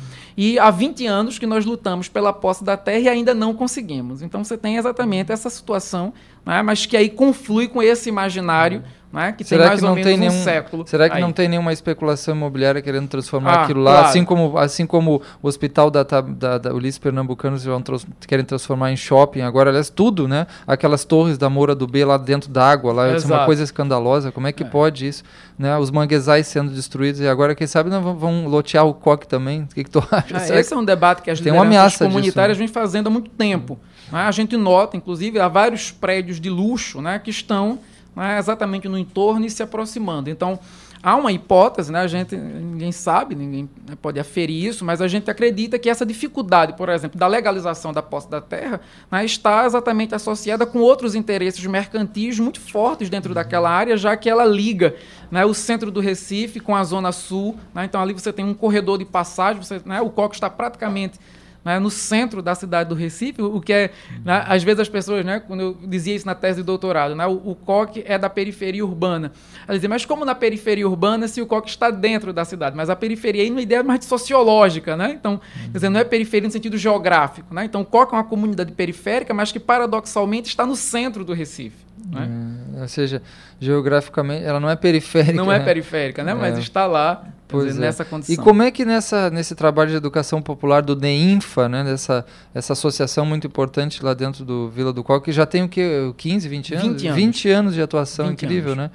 E 0.42 0.58
há 0.58 0.72
20 0.72 1.06
anos 1.06 1.38
que 1.38 1.46
nós 1.46 1.66
lutamos 1.66 2.08
pela 2.08 2.32
posse 2.32 2.64
da 2.64 2.78
terra 2.78 3.00
e 3.00 3.10
ainda 3.10 3.34
não 3.34 3.54
conseguimos. 3.54 4.22
Então 4.22 4.42
você 4.42 4.58
tem 4.58 4.78
exatamente 4.78 5.34
essa 5.34 5.50
situação, 5.50 6.14
né, 6.46 6.62
mas 6.62 6.86
que 6.86 6.96
aí 6.96 7.10
conflui 7.10 7.68
com 7.68 7.84
esse 7.84 8.08
imaginário 8.08 8.82
né, 9.12 9.32
que 9.32 9.44
será 9.44 9.64
tem 9.64 9.70
mais 9.70 9.80
que 9.80 9.86
ou 9.88 9.96
menos 9.96 10.14
um 10.14 10.18
nenhum, 10.18 10.44
século. 10.44 10.88
Será 10.88 11.10
que 11.10 11.16
aí. 11.16 11.22
não 11.22 11.32
tem 11.32 11.48
nenhuma 11.48 11.74
especulação 11.74 12.36
imobiliária 12.36 12.82
querendo 12.82 13.08
transformar 13.08 13.52
ah, 13.52 13.64
aquilo 13.64 13.82
lá, 13.82 13.92
claro. 13.92 14.08
assim 14.08 14.24
como 14.24 14.58
assim 14.58 14.86
como 14.86 15.22
o 15.42 15.48
hospital 15.48 15.90
da, 15.90 16.04
da, 16.04 16.58
da 16.58 16.74
Ulisses 16.74 17.00
Pernambucanos 17.00 17.66
vão 17.66 17.84
querem 18.28 18.46
transformar 18.46 18.92
em 18.92 18.96
shopping 18.96 19.42
agora, 19.42 19.72
aliás, 19.72 19.90
tudo, 19.90 20.28
né? 20.28 20.46
Aquelas 20.68 21.06
torres 21.06 21.38
da 21.38 21.50
Moura 21.50 21.74
do 21.74 21.88
B 21.88 22.06
lá 22.06 22.18
dentro 22.18 22.52
da 22.52 22.70
água, 22.70 22.94
lá, 22.94 23.08
é 23.08 23.18
uma 23.18 23.46
coisa 23.46 23.64
escandalosa. 23.64 24.32
Como 24.32 24.46
é 24.46 24.52
que 24.52 24.64
é. 24.64 24.66
pode 24.66 25.08
isso? 25.08 25.24
Né? 25.58 25.76
Os 25.78 25.90
manguezais 25.90 26.48
sendo 26.48 26.72
destruídos 26.72 27.20
e 27.20 27.28
agora, 27.28 27.56
quem 27.56 27.66
sabe, 27.66 27.90
não 27.90 28.16
vão, 28.16 28.48
lotear 28.48 28.86
o 28.86 28.94
coque 28.94 29.28
também. 29.28 29.64
O 29.64 29.68
que, 29.68 29.84
que 29.84 29.90
tu 29.90 30.00
acha? 30.12 30.54
É, 30.54 30.60
esse 30.60 30.74
é 30.74 30.78
um 30.78 30.86
debate 30.86 31.22
que 31.22 31.32
as 31.32 31.40
tem 31.40 31.52
lideranças 31.52 31.98
comunitárias 31.98 32.58
disso, 32.58 32.62
né? 32.62 32.68
vêm 32.68 32.68
fazendo 32.68 33.08
há 33.08 33.10
muito 33.10 33.30
tempo. 33.32 33.80
Né? 34.12 34.20
A 34.20 34.32
gente 34.32 34.56
nota, 34.56 34.96
inclusive, 34.96 35.40
há 35.40 35.48
vários 35.48 35.92
prédios 35.92 36.40
de 36.40 36.50
luxo 36.50 37.02
né, 37.02 37.18
que 37.20 37.30
estão 37.30 37.80
né, 38.16 38.38
exatamente 38.38 38.88
no 38.88 38.98
entorno 38.98 39.46
e 39.46 39.50
se 39.50 39.64
aproximando. 39.64 40.30
Então, 40.30 40.60
Há 41.02 41.16
uma 41.16 41.32
hipótese, 41.32 41.94
né? 41.94 42.02
A 42.02 42.08
gente 42.08 42.36
ninguém 42.36 42.92
sabe, 42.92 43.34
ninguém 43.34 43.70
né, 43.88 43.96
pode 44.02 44.20
aferir 44.20 44.66
isso, 44.66 44.84
mas 44.84 45.02
a 45.02 45.08
gente 45.08 45.32
acredita 45.32 45.80
que 45.80 45.90
essa 45.90 46.06
dificuldade, 46.06 46.74
por 46.74 46.90
exemplo, 46.90 47.18
da 47.18 47.26
legalização 47.26 47.94
da 47.94 48.02
posse 48.02 48.30
da 48.30 48.42
terra, 48.42 48.82
né, 49.10 49.24
está 49.24 49.66
exatamente 49.66 50.14
associada 50.14 50.66
com 50.66 50.80
outros 50.80 51.16
interesses 51.16 51.66
mercantis 51.66 52.38
muito 52.38 52.60
fortes 52.60 53.10
dentro 53.10 53.34
daquela 53.34 53.70
área, 53.70 53.96
já 53.96 54.18
que 54.18 54.30
ela 54.30 54.44
liga 54.44 54.94
né, 55.32 55.46
o 55.46 55.54
centro 55.54 55.90
do 55.90 56.02
Recife 56.02 56.60
com 56.60 56.76
a 56.76 56.84
zona 56.84 57.14
sul. 57.14 57.58
Né, 57.74 57.86
então 57.86 58.02
ali 58.02 58.12
você 58.12 58.34
tem 58.34 58.44
um 58.44 58.54
corredor 58.54 58.98
de 58.98 59.06
passagem, 59.06 59.64
você, 59.64 59.82
né, 59.86 60.02
o 60.02 60.10
coque 60.10 60.36
está 60.36 60.50
praticamente 60.50 61.18
né, 61.64 61.80
no 61.80 61.90
centro 61.90 62.42
da 62.42 62.56
cidade 62.56 62.90
do 62.90 62.96
Recife, 62.96 63.42
o 63.42 63.60
que 63.60 63.74
é, 63.74 63.92
né, 64.24 64.44
às 64.48 64.64
vezes 64.64 64.80
as 64.80 64.90
pessoas, 64.90 65.26
né, 65.26 65.40
quando 65.40 65.62
eu 65.62 65.78
dizia 65.88 66.16
isso 66.16 66.26
na 66.26 66.36
tese 66.36 66.62
de 66.62 66.66
doutorado, 66.66 67.16
né, 67.16 67.28
o, 67.28 67.52
o 67.52 67.56
COC 67.56 68.04
é 68.06 68.18
da 68.18 68.30
periferia 68.30 68.86
urbana. 68.86 69.32
Ela 69.68 69.78
dizia, 69.78 69.90
mas 69.90 70.06
como 70.06 70.24
na 70.26 70.36
periferia 70.36 70.88
urbana 70.88 71.28
se 71.28 71.42
o 71.42 71.46
COC 71.46 71.70
está 71.70 71.90
dentro 71.90 72.32
da 72.32 72.46
cidade? 72.46 72.76
Mas 72.76 72.90
a 72.90 72.96
periferia 72.96 73.44
aí 73.44 73.52
uma 73.52 73.62
ideia 73.62 73.84
mais 73.84 74.06
sociológica, 74.06 74.96
né? 74.96 75.12
Então, 75.20 75.40
quer 75.66 75.74
dizer, 75.74 75.90
não 75.90 76.00
é 76.00 76.04
periferia 76.04 76.48
no 76.48 76.52
sentido 76.52 76.78
geográfico, 76.78 77.54
né? 77.54 77.66
Então, 77.66 77.82
o 77.82 77.86
COC 77.86 78.14
é 78.14 78.18
uma 78.18 78.24
comunidade 78.24 78.72
periférica, 78.72 79.34
mas 79.34 79.52
que 79.52 79.60
paradoxalmente 79.60 80.50
está 80.50 80.66
no 80.66 80.76
centro 80.76 81.24
do 81.24 81.34
Recife. 81.34 81.90
Né? 82.10 82.30
É, 82.30 82.49
ou 82.82 82.88
seja, 82.88 83.22
geograficamente, 83.60 84.44
ela 84.44 84.60
não 84.60 84.70
é 84.70 84.76
periférica. 84.76 85.34
Não 85.34 85.52
é 85.52 85.60
né? 85.60 85.66
periférica, 85.66 86.24
né? 86.24 86.32
É. 86.32 86.36
Mas 86.36 86.58
está 86.58 86.86
lá 86.86 87.24
dizer, 87.52 87.80
é. 87.80 87.82
nessa 87.82 88.06
condição. 88.06 88.34
E 88.34 88.38
como 88.38 88.62
é 88.62 88.72
que 88.72 88.86
nessa, 88.86 89.30
nesse 89.30 89.56
trabalho 89.56 89.90
de 89.90 89.96
educação 89.96 90.42
popular 90.42 90.82
do 90.82 90.96
DEINFA, 90.96 91.68
né, 91.68 91.84
dessa 91.84 92.26
essa 92.54 92.74
associação 92.74 93.26
muito 93.26 93.48
importante 93.48 94.04
lá 94.04 94.14
dentro 94.14 94.46
do 94.46 94.70
Vila 94.70 94.94
do 94.94 95.04
Coque, 95.04 95.32
já 95.32 95.46
tem 95.46 95.64
o 95.64 95.70
que 95.70 96.14
15, 96.18 96.48
20 96.48 96.76
anos? 96.76 96.88
20 96.88 97.08
anos, 97.08 97.16
20 97.16 97.50
anos 97.50 97.74
de 97.74 97.82
atuação, 97.82 98.32
incrível, 98.32 98.74
anos. 98.74 98.86
né? 98.86 98.92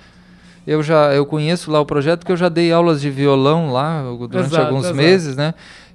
Eu 0.66 0.82
já 0.82 1.12
eu 1.12 1.26
conheço 1.26 1.70
lá 1.70 1.80
o 1.80 1.84
projeto 1.84 2.20
porque 2.20 2.32
eu 2.32 2.36
já 2.36 2.48
dei 2.48 2.72
aulas 2.72 3.00
de 3.00 3.10
violão 3.10 3.70
lá 3.70 4.02
durante 4.02 4.46
exato, 4.46 4.66
alguns 4.66 4.84
exato. 4.84 4.96
meses, 4.96 5.36
né? 5.36 5.52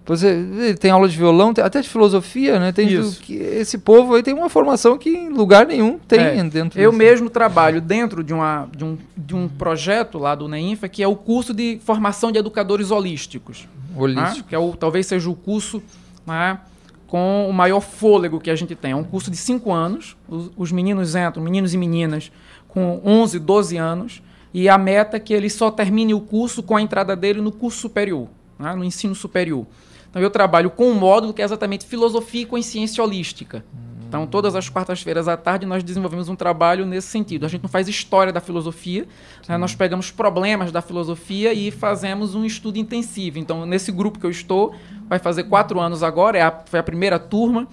Você 0.09 0.75
tem 0.79 0.89
aula 0.89 1.07
de 1.07 1.15
violão, 1.15 1.53
até 1.63 1.81
de 1.81 1.87
filosofia, 1.87 2.59
né? 2.59 2.71
Tem 2.71 2.99
do, 2.99 3.11
que 3.11 3.35
esse 3.35 3.77
povo 3.77 4.15
aí 4.15 4.23
tem 4.23 4.33
uma 4.33 4.49
formação 4.49 4.97
que 4.97 5.11
em 5.11 5.29
lugar 5.29 5.67
nenhum 5.67 5.99
tem 5.99 6.19
é. 6.19 6.43
dentro. 6.45 6.81
Eu 6.81 6.91
mesmo 6.91 7.29
trabalho 7.29 7.79
dentro 7.79 8.23
de, 8.23 8.33
uma, 8.33 8.67
de, 8.75 8.83
um, 8.83 8.97
de 9.15 9.35
um 9.35 9.47
projeto 9.47 10.17
lá 10.17 10.33
do 10.33 10.47
NEINFA 10.47 10.89
que 10.89 11.03
é 11.03 11.07
o 11.07 11.15
curso 11.15 11.53
de 11.53 11.79
formação 11.85 12.31
de 12.31 12.39
educadores 12.39 12.89
holísticos. 12.89 13.67
Holístico. 13.95 14.37
Né? 14.37 14.45
Que 14.49 14.55
é 14.55 14.57
o, 14.57 14.75
talvez 14.75 15.05
seja 15.05 15.29
o 15.29 15.35
curso 15.35 15.79
né, 16.25 16.59
com 17.05 17.47
o 17.47 17.53
maior 17.53 17.79
fôlego 17.79 18.39
que 18.39 18.49
a 18.49 18.55
gente 18.55 18.73
tem. 18.73 18.93
É 18.93 18.95
um 18.95 19.03
curso 19.03 19.29
de 19.29 19.37
cinco 19.37 19.71
anos. 19.71 20.17
Os, 20.27 20.49
os 20.57 20.71
meninos 20.71 21.13
entram, 21.15 21.43
meninos 21.43 21.75
e 21.75 21.77
meninas, 21.77 22.31
com 22.67 22.99
11, 23.05 23.37
12 23.37 23.77
anos. 23.77 24.23
E 24.51 24.67
a 24.67 24.77
meta 24.79 25.17
é 25.17 25.19
que 25.19 25.35
ele 25.35 25.51
só 25.51 25.69
termine 25.69 26.15
o 26.15 26.19
curso 26.19 26.63
com 26.63 26.75
a 26.75 26.81
entrada 26.81 27.15
dele 27.15 27.41
no 27.41 27.51
curso 27.51 27.77
superior, 27.77 28.27
né, 28.57 28.73
no 28.73 28.83
ensino 28.83 29.13
superior. 29.13 29.67
Então 30.09 30.21
eu 30.21 30.29
trabalho 30.29 30.69
com 30.69 30.89
um 30.89 30.95
módulo 30.95 31.33
que 31.33 31.41
é 31.41 31.45
exatamente 31.45 31.85
filosofia 31.85 32.41
e 32.41 32.45
consciência 32.45 33.03
holística. 33.03 33.63
Então, 34.09 34.25
todas 34.25 34.55
as 34.55 34.67
quartas-feiras 34.67 35.27
à 35.27 35.37
tarde, 35.37 35.67
nós 35.67 35.83
desenvolvemos 35.83 36.29
um 36.29 36.35
trabalho 36.35 36.83
nesse 36.83 37.09
sentido. 37.09 37.45
A 37.45 37.47
gente 37.47 37.61
não 37.61 37.69
faz 37.69 37.87
história 37.87 38.33
da 38.33 38.41
filosofia, 38.41 39.07
né? 39.47 39.55
nós 39.55 39.75
pegamos 39.75 40.09
problemas 40.09 40.71
da 40.71 40.81
filosofia 40.81 41.53
e 41.53 41.69
fazemos 41.69 42.33
um 42.33 42.43
estudo 42.43 42.79
intensivo. 42.79 43.37
Então, 43.37 43.67
nesse 43.67 43.91
grupo 43.91 44.17
que 44.17 44.25
eu 44.25 44.31
estou, 44.31 44.73
vai 45.07 45.19
fazer 45.19 45.43
quatro 45.43 45.79
anos 45.79 46.01
agora, 46.01 46.39
é 46.39 46.41
a, 46.41 46.51
foi 46.51 46.79
a 46.79 46.83
primeira 46.83 47.19
turma. 47.19 47.67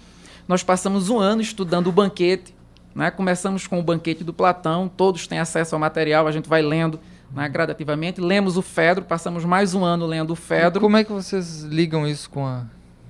Nós 0.46 0.62
passamos 0.62 1.08
um 1.08 1.18
ano 1.18 1.40
estudando 1.40 1.86
o 1.86 1.92
banquete. 1.92 2.54
Né? 2.94 3.10
Começamos 3.10 3.66
com 3.66 3.80
o 3.80 3.82
banquete 3.82 4.22
do 4.22 4.34
Platão, 4.34 4.90
todos 4.94 5.26
têm 5.26 5.38
acesso 5.38 5.74
ao 5.74 5.78
material, 5.78 6.26
a 6.26 6.32
gente 6.32 6.50
vai 6.50 6.60
lendo 6.60 7.00
né, 7.34 7.48
gradativamente. 7.48 8.20
Lemos 8.20 8.56
o 8.56 8.62
Fedro, 8.62 9.04
passamos 9.04 9.44
mais 9.44 9.74
um 9.74 9.84
ano 9.84 10.06
lendo 10.06 10.32
o 10.32 10.36
Fedro. 10.36 10.80
E 10.80 10.82
como 10.82 10.96
é 10.96 11.04
que 11.04 11.12
vocês 11.12 11.62
ligam 11.62 12.06
isso 12.06 12.30
com, 12.30 12.46
a, 12.46 12.64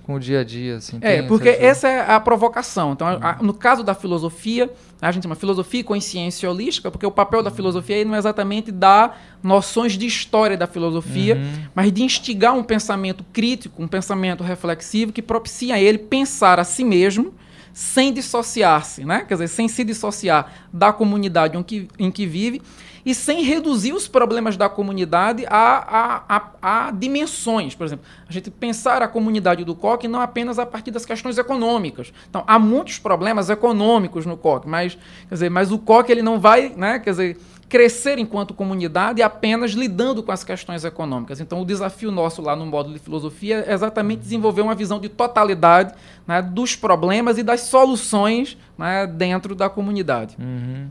com 0.05 0.15
o 0.15 0.21
dia 0.21 0.41
a 0.41 0.45
dia? 0.45 0.77
Assim? 0.77 0.99
É, 1.01 1.23
porque 1.23 1.49
essa 1.49 1.89
é 1.89 2.11
a 2.11 2.21
provocação. 2.21 2.93
Então, 2.93 3.07
a, 3.07 3.39
no 3.43 3.55
caso 3.55 3.83
da 3.83 3.95
filosofia, 3.95 4.71
a 5.01 5.13
gente 5.13 5.25
chama 5.25 5.35
filosofia 5.35 5.85
com 5.85 6.01
ciência 6.01 6.51
holística, 6.51 6.91
porque 6.91 7.07
o 7.07 7.11
papel 7.11 7.43
da 7.43 7.51
filosofia 7.51 8.05
não 8.05 8.15
é 8.15 8.19
exatamente 8.19 8.73
dar 8.73 9.21
noções 9.43 9.93
de 9.93 10.07
história 10.07 10.57
da 10.57 10.67
filosofia, 10.67 11.37
uhum. 11.37 11.65
mas 11.75 11.93
de 11.93 12.03
instigar 12.03 12.55
um 12.55 12.63
pensamento 12.63 13.25
crítico, 13.33 13.83
um 13.83 13.89
pensamento 13.89 14.43
reflexivo 14.43 15.13
que 15.13 15.23
propicia 15.23 15.75
a 15.75 15.81
ele 15.81 15.99
pensar 15.99 16.59
a 16.59 16.65
si 16.65 16.85
mesmo 16.85 17.35
sem 17.77 18.11
dissociar-se, 18.11 19.05
né? 19.05 19.23
quer 19.29 19.35
dizer, 19.35 19.49
sem 19.49 19.69
se 19.69 19.85
dissociar 19.85 20.51
da 20.73 20.95
comunidade 20.95 21.59
em 21.59 21.63
que, 21.63 21.87
em 21.99 22.11
que 22.11 22.25
vive 22.25 22.63
e 23.05 23.15
sem 23.15 23.43
reduzir 23.43 23.93
os 23.93 24.09
problemas 24.09 24.57
da 24.57 24.67
comunidade 24.67 25.45
a, 25.47 26.25
a, 26.27 26.37
a, 26.37 26.87
a, 26.87 26.91
dimensões. 26.91 27.75
Por 27.75 27.85
exemplo, 27.85 28.07
a 28.27 28.33
gente 28.33 28.51
pensar 28.51 29.03
a 29.03 29.07
comunidade 29.07 29.63
do 29.63 29.75
COC 29.75 30.09
não 30.09 30.23
apenas 30.23 30.59
a 30.59 30.65
partir 30.65 30.91
das 30.91 31.05
questões 31.05 31.37
econômicas. 31.37 32.15
Então, 32.31 32.43
há 32.47 32.59
muitos 32.59 32.99
problemas 32.99 33.51
econômicos 33.51 34.25
no 34.25 34.39
COC, 34.39 34.67
mas, 34.67 34.95
quer 35.29 35.35
dizer, 35.35 35.51
mas 35.51 35.71
o 35.71 35.79
COC 35.79 36.11
ele 36.11 36.23
não 36.23 36.41
vai, 36.41 36.71
né, 36.75 36.99
quer 36.99 37.11
dizer, 37.11 37.39
crescer 37.69 38.19
enquanto 38.19 38.55
comunidade 38.55 39.23
apenas 39.23 39.73
lidando 39.73 40.23
com 40.23 40.31
as 40.31 40.45
questões 40.45 40.85
econômicas. 40.85 41.41
Então, 41.41 41.61
o 41.61 41.65
desafio 41.65 42.13
nosso 42.13 42.41
lá 42.41 42.55
no 42.55 42.65
módulo 42.65 42.95
de 42.95 43.01
filosofia 43.01 43.65
é 43.67 43.73
exatamente 43.73 44.21
desenvolver 44.21 44.63
uma 44.63 44.75
visão 44.75 45.01
de 45.01 45.09
totalidade 45.09 45.93
né, 46.27 46.41
dos 46.41 46.77
problemas 46.77 47.39
e 47.39 47.43
das 47.43 47.63
soluções 47.63 48.57
né, 48.79 49.07
dentro 49.07 49.55
da 49.55 49.69
comunidade. 49.69 50.37
Uhum. 50.39 50.89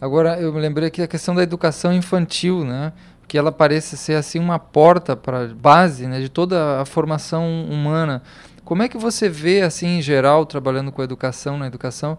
Agora, 0.00 0.40
eu 0.40 0.52
me 0.52 0.60
lembrei 0.60 0.88
aqui 0.88 1.00
a 1.00 1.06
questão 1.06 1.34
da 1.34 1.44
educação 1.44 1.92
infantil, 1.92 2.64
né? 2.64 2.92
Que 3.28 3.38
ela 3.38 3.52
parece 3.52 3.96
ser 3.96 4.14
assim 4.14 4.40
uma 4.40 4.58
porta 4.58 5.14
para 5.14 5.46
base, 5.54 6.08
né, 6.08 6.20
de 6.20 6.28
toda 6.28 6.80
a 6.80 6.84
formação 6.84 7.64
humana. 7.70 8.20
Como 8.64 8.82
é 8.82 8.88
que 8.88 8.98
você 8.98 9.28
vê 9.28 9.62
assim 9.62 9.98
em 9.98 10.02
geral 10.02 10.44
trabalhando 10.44 10.90
com 10.90 11.00
a 11.00 11.04
educação, 11.04 11.56
na 11.56 11.68
educação, 11.68 12.18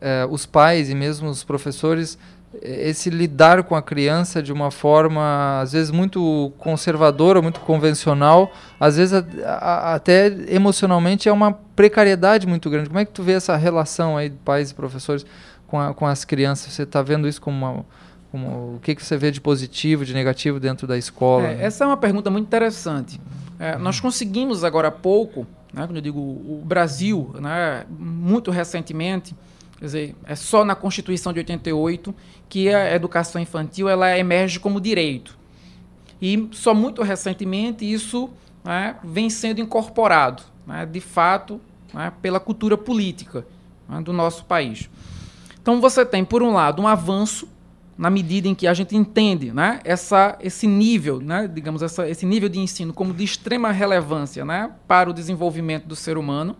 eh, 0.00 0.26
os 0.30 0.46
pais 0.46 0.88
e 0.88 0.94
mesmo 0.94 1.28
os 1.28 1.42
professores 1.42 2.16
esse 2.62 3.10
lidar 3.10 3.62
com 3.62 3.74
a 3.74 3.82
criança 3.82 4.42
de 4.42 4.52
uma 4.52 4.70
forma 4.70 5.60
às 5.60 5.72
vezes 5.72 5.90
muito 5.90 6.52
conservadora, 6.58 7.40
muito 7.42 7.60
convencional, 7.60 8.52
às 8.78 8.96
vezes 8.96 9.14
a, 9.14 9.24
a, 9.50 9.94
até 9.94 10.26
emocionalmente 10.48 11.28
é 11.28 11.32
uma 11.32 11.52
precariedade 11.52 12.46
muito 12.46 12.68
grande. 12.70 12.88
Como 12.88 13.00
é 13.00 13.04
que 13.04 13.12
tu 13.12 13.22
vê 13.22 13.32
essa 13.32 13.56
relação 13.56 14.16
aí 14.16 14.28
de 14.28 14.36
pais 14.36 14.70
e 14.70 14.74
professores? 14.74 15.24
com, 15.66 15.80
a, 15.80 15.94
com 15.94 16.06
as 16.06 16.24
crianças? 16.24 16.72
Você 16.72 16.82
está 16.82 17.02
vendo 17.02 17.28
isso 17.28 17.40
como 17.40 17.56
uma, 17.56 17.84
como, 18.30 18.76
o 18.76 18.80
que, 18.82 18.94
que 18.94 19.04
você 19.04 19.16
vê 19.16 19.30
de 19.30 19.40
positivo, 19.40 20.04
de 20.04 20.14
negativo 20.14 20.60
dentro 20.60 20.86
da 20.86 20.96
escola? 20.96 21.48
É, 21.48 21.64
essa 21.64 21.84
é 21.84 21.86
uma 21.86 21.96
pergunta 21.96 22.30
muito 22.30 22.46
interessante. 22.46 23.20
É, 23.58 23.76
nós 23.76 24.00
conseguimos 24.00 24.64
agora 24.64 24.88
há 24.88 24.92
pouco, 24.92 25.46
né, 25.72 25.86
quando 25.86 25.96
eu 25.96 26.02
digo 26.02 26.20
o 26.20 26.62
Brasil, 26.64 27.34
né, 27.40 27.84
muito 27.98 28.50
recentemente, 28.50 29.34
quer 29.78 29.84
dizer, 29.84 30.16
é 30.24 30.34
só 30.34 30.64
na 30.64 30.74
Constituição 30.74 31.32
de 31.32 31.38
88 31.40 32.14
que 32.48 32.72
a 32.72 32.94
educação 32.94 33.40
infantil 33.40 33.88
ela 33.88 34.16
emerge 34.18 34.58
como 34.58 34.80
direito. 34.80 35.36
E 36.20 36.48
só 36.52 36.74
muito 36.74 37.02
recentemente 37.02 37.90
isso 37.90 38.30
né, 38.64 38.96
vem 39.04 39.28
sendo 39.28 39.60
incorporado, 39.60 40.42
né, 40.66 40.86
de 40.86 41.00
fato, 41.00 41.60
né, 41.92 42.12
pela 42.22 42.40
cultura 42.40 42.76
política 42.76 43.46
né, 43.88 44.00
do 44.00 44.12
nosso 44.12 44.44
país. 44.44 44.88
Então 45.60 45.80
você 45.80 46.04
tem, 46.04 46.24
por 46.24 46.42
um 46.42 46.52
lado, 46.52 46.80
um 46.80 46.86
avanço 46.86 47.48
na 47.98 48.10
medida 48.10 48.46
em 48.46 48.54
que 48.54 48.66
a 48.66 48.74
gente 48.74 48.94
entende 48.94 49.52
né, 49.52 49.80
essa, 49.84 50.36
esse 50.40 50.66
nível, 50.66 51.20
né, 51.20 51.48
digamos, 51.48 51.82
essa, 51.82 52.08
esse 52.08 52.26
nível 52.26 52.48
de 52.48 52.58
ensino 52.58 52.92
como 52.92 53.14
de 53.14 53.24
extrema 53.24 53.72
relevância 53.72 54.44
né, 54.44 54.70
para 54.86 55.08
o 55.08 55.12
desenvolvimento 55.12 55.86
do 55.86 55.96
ser 55.96 56.18
humano, 56.18 56.56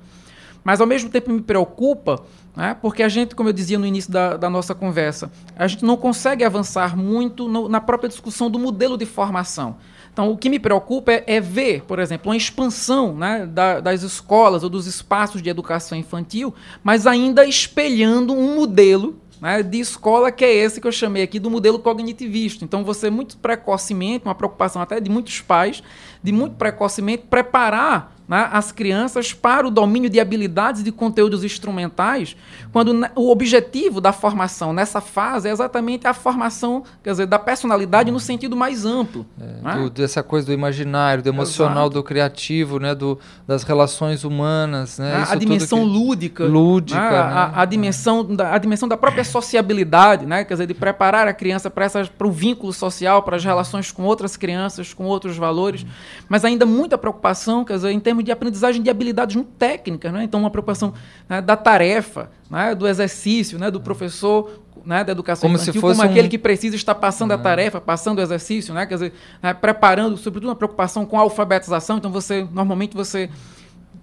mas 0.66 0.80
ao 0.80 0.86
mesmo 0.88 1.08
tempo 1.08 1.32
me 1.32 1.40
preocupa, 1.40 2.24
né, 2.56 2.76
porque 2.82 3.04
a 3.04 3.08
gente, 3.08 3.36
como 3.36 3.48
eu 3.48 3.52
dizia 3.52 3.78
no 3.78 3.86
início 3.86 4.10
da, 4.10 4.36
da 4.36 4.50
nossa 4.50 4.74
conversa, 4.74 5.30
a 5.56 5.68
gente 5.68 5.84
não 5.84 5.96
consegue 5.96 6.42
avançar 6.42 6.96
muito 6.96 7.46
no, 7.46 7.68
na 7.68 7.80
própria 7.80 8.08
discussão 8.08 8.50
do 8.50 8.58
modelo 8.58 8.96
de 8.98 9.06
formação. 9.06 9.76
Então, 10.12 10.28
o 10.28 10.36
que 10.36 10.50
me 10.50 10.58
preocupa 10.58 11.12
é, 11.12 11.22
é 11.28 11.40
ver, 11.40 11.84
por 11.84 12.00
exemplo, 12.00 12.32
uma 12.32 12.36
expansão 12.36 13.14
né, 13.14 13.46
da, 13.46 13.78
das 13.78 14.02
escolas 14.02 14.64
ou 14.64 14.68
dos 14.68 14.88
espaços 14.88 15.40
de 15.40 15.48
educação 15.48 15.96
infantil, 15.96 16.52
mas 16.82 17.06
ainda 17.06 17.44
espelhando 17.46 18.32
um 18.32 18.56
modelo 18.56 19.20
né, 19.40 19.62
de 19.62 19.78
escola 19.78 20.32
que 20.32 20.44
é 20.44 20.52
esse 20.52 20.80
que 20.80 20.88
eu 20.88 20.92
chamei 20.92 21.22
aqui 21.22 21.38
do 21.38 21.48
modelo 21.48 21.78
cognitivista. 21.78 22.64
Então, 22.64 22.82
você 22.82 23.08
muito 23.08 23.36
precocemente, 23.36 24.24
uma 24.24 24.34
preocupação 24.34 24.82
até 24.82 24.98
de 24.98 25.08
muitos 25.08 25.40
pais, 25.40 25.80
de 26.20 26.32
muito 26.32 26.56
precocemente 26.56 27.22
preparar 27.30 28.15
né, 28.28 28.48
as 28.52 28.72
crianças 28.72 29.32
para 29.32 29.66
o 29.66 29.70
domínio 29.70 30.10
de 30.10 30.18
habilidades 30.18 30.80
e 30.80 30.84
de 30.84 30.92
conteúdos 30.92 31.44
instrumentais, 31.44 32.36
quando 32.72 32.94
o 33.14 33.30
objetivo 33.30 34.00
da 34.00 34.12
formação 34.12 34.72
nessa 34.72 35.00
fase 35.00 35.48
é 35.48 35.52
exatamente 35.52 36.06
a 36.06 36.14
formação, 36.14 36.82
quer 37.02 37.10
dizer, 37.10 37.26
da 37.26 37.38
personalidade 37.38 38.10
no 38.10 38.20
sentido 38.20 38.56
mais 38.56 38.84
amplo. 38.84 39.24
É, 39.40 39.62
né? 39.62 39.74
do, 39.74 39.90
dessa 39.90 40.22
coisa 40.22 40.46
do 40.46 40.52
imaginário, 40.52 41.22
do 41.22 41.28
emocional, 41.28 41.84
Exato. 41.84 41.94
do 41.94 42.02
criativo, 42.02 42.78
né, 42.78 42.94
do, 42.94 43.18
das 43.46 43.62
relações 43.62 44.24
humanas. 44.24 44.98
Né, 44.98 45.24
a 45.28 45.34
dimensão 45.36 45.80
que... 45.80 45.84
lúdica. 45.84 46.44
Lúdica. 46.44 47.00
Né? 47.00 47.16
A, 47.16 47.62
a, 47.62 47.64
dimensão 47.64 48.24
da, 48.24 48.54
a 48.54 48.58
dimensão 48.58 48.88
da 48.88 48.96
própria 48.96 49.24
sociabilidade, 49.24 50.26
né, 50.26 50.44
quer 50.44 50.54
dizer, 50.54 50.66
de 50.66 50.74
preparar 50.74 51.28
a 51.28 51.32
criança 51.32 51.70
para 51.70 52.26
o 52.26 52.30
vínculo 52.30 52.72
social, 52.72 53.22
para 53.22 53.36
as 53.36 53.44
relações 53.44 53.90
com 53.92 54.02
outras 54.02 54.36
crianças, 54.36 54.92
com 54.92 55.04
outros 55.04 55.36
valores, 55.36 55.86
mas 56.28 56.44
ainda 56.44 56.66
muita 56.66 56.98
preocupação, 56.98 57.64
quer 57.64 57.74
dizer, 57.74 57.90
em 57.90 58.00
termos 58.00 58.15
de 58.22 58.32
aprendizagem 58.32 58.82
de 58.82 58.90
habilidades 58.90 59.36
muito 59.36 59.52
técnicas, 59.52 60.12
né? 60.12 60.24
então 60.24 60.40
uma 60.40 60.50
preocupação 60.50 60.94
né, 61.28 61.40
da 61.40 61.56
tarefa, 61.56 62.30
né, 62.50 62.74
do 62.74 62.86
exercício, 62.86 63.58
né, 63.58 63.70
do 63.70 63.80
professor 63.80 64.50
né, 64.84 65.02
da 65.02 65.12
educação 65.12 65.48
como 65.48 65.56
infantil, 65.56 65.72
se 65.72 65.80
fosse 65.80 65.96
como 65.96 66.08
um... 66.08 66.12
aquele 66.12 66.28
que 66.28 66.38
precisa 66.38 66.76
estar 66.76 66.94
passando 66.94 67.32
a 67.32 67.38
tarefa, 67.38 67.80
passando 67.80 68.18
o 68.18 68.22
exercício, 68.22 68.72
né, 68.72 68.86
quer 68.86 68.94
dizer, 68.94 69.12
né, 69.42 69.52
preparando, 69.52 70.16
sobretudo 70.16 70.48
uma 70.48 70.56
preocupação 70.56 71.04
com 71.04 71.18
a 71.18 71.22
alfabetização. 71.22 71.98
Então 71.98 72.10
você 72.10 72.46
normalmente 72.52 72.96
você 72.96 73.28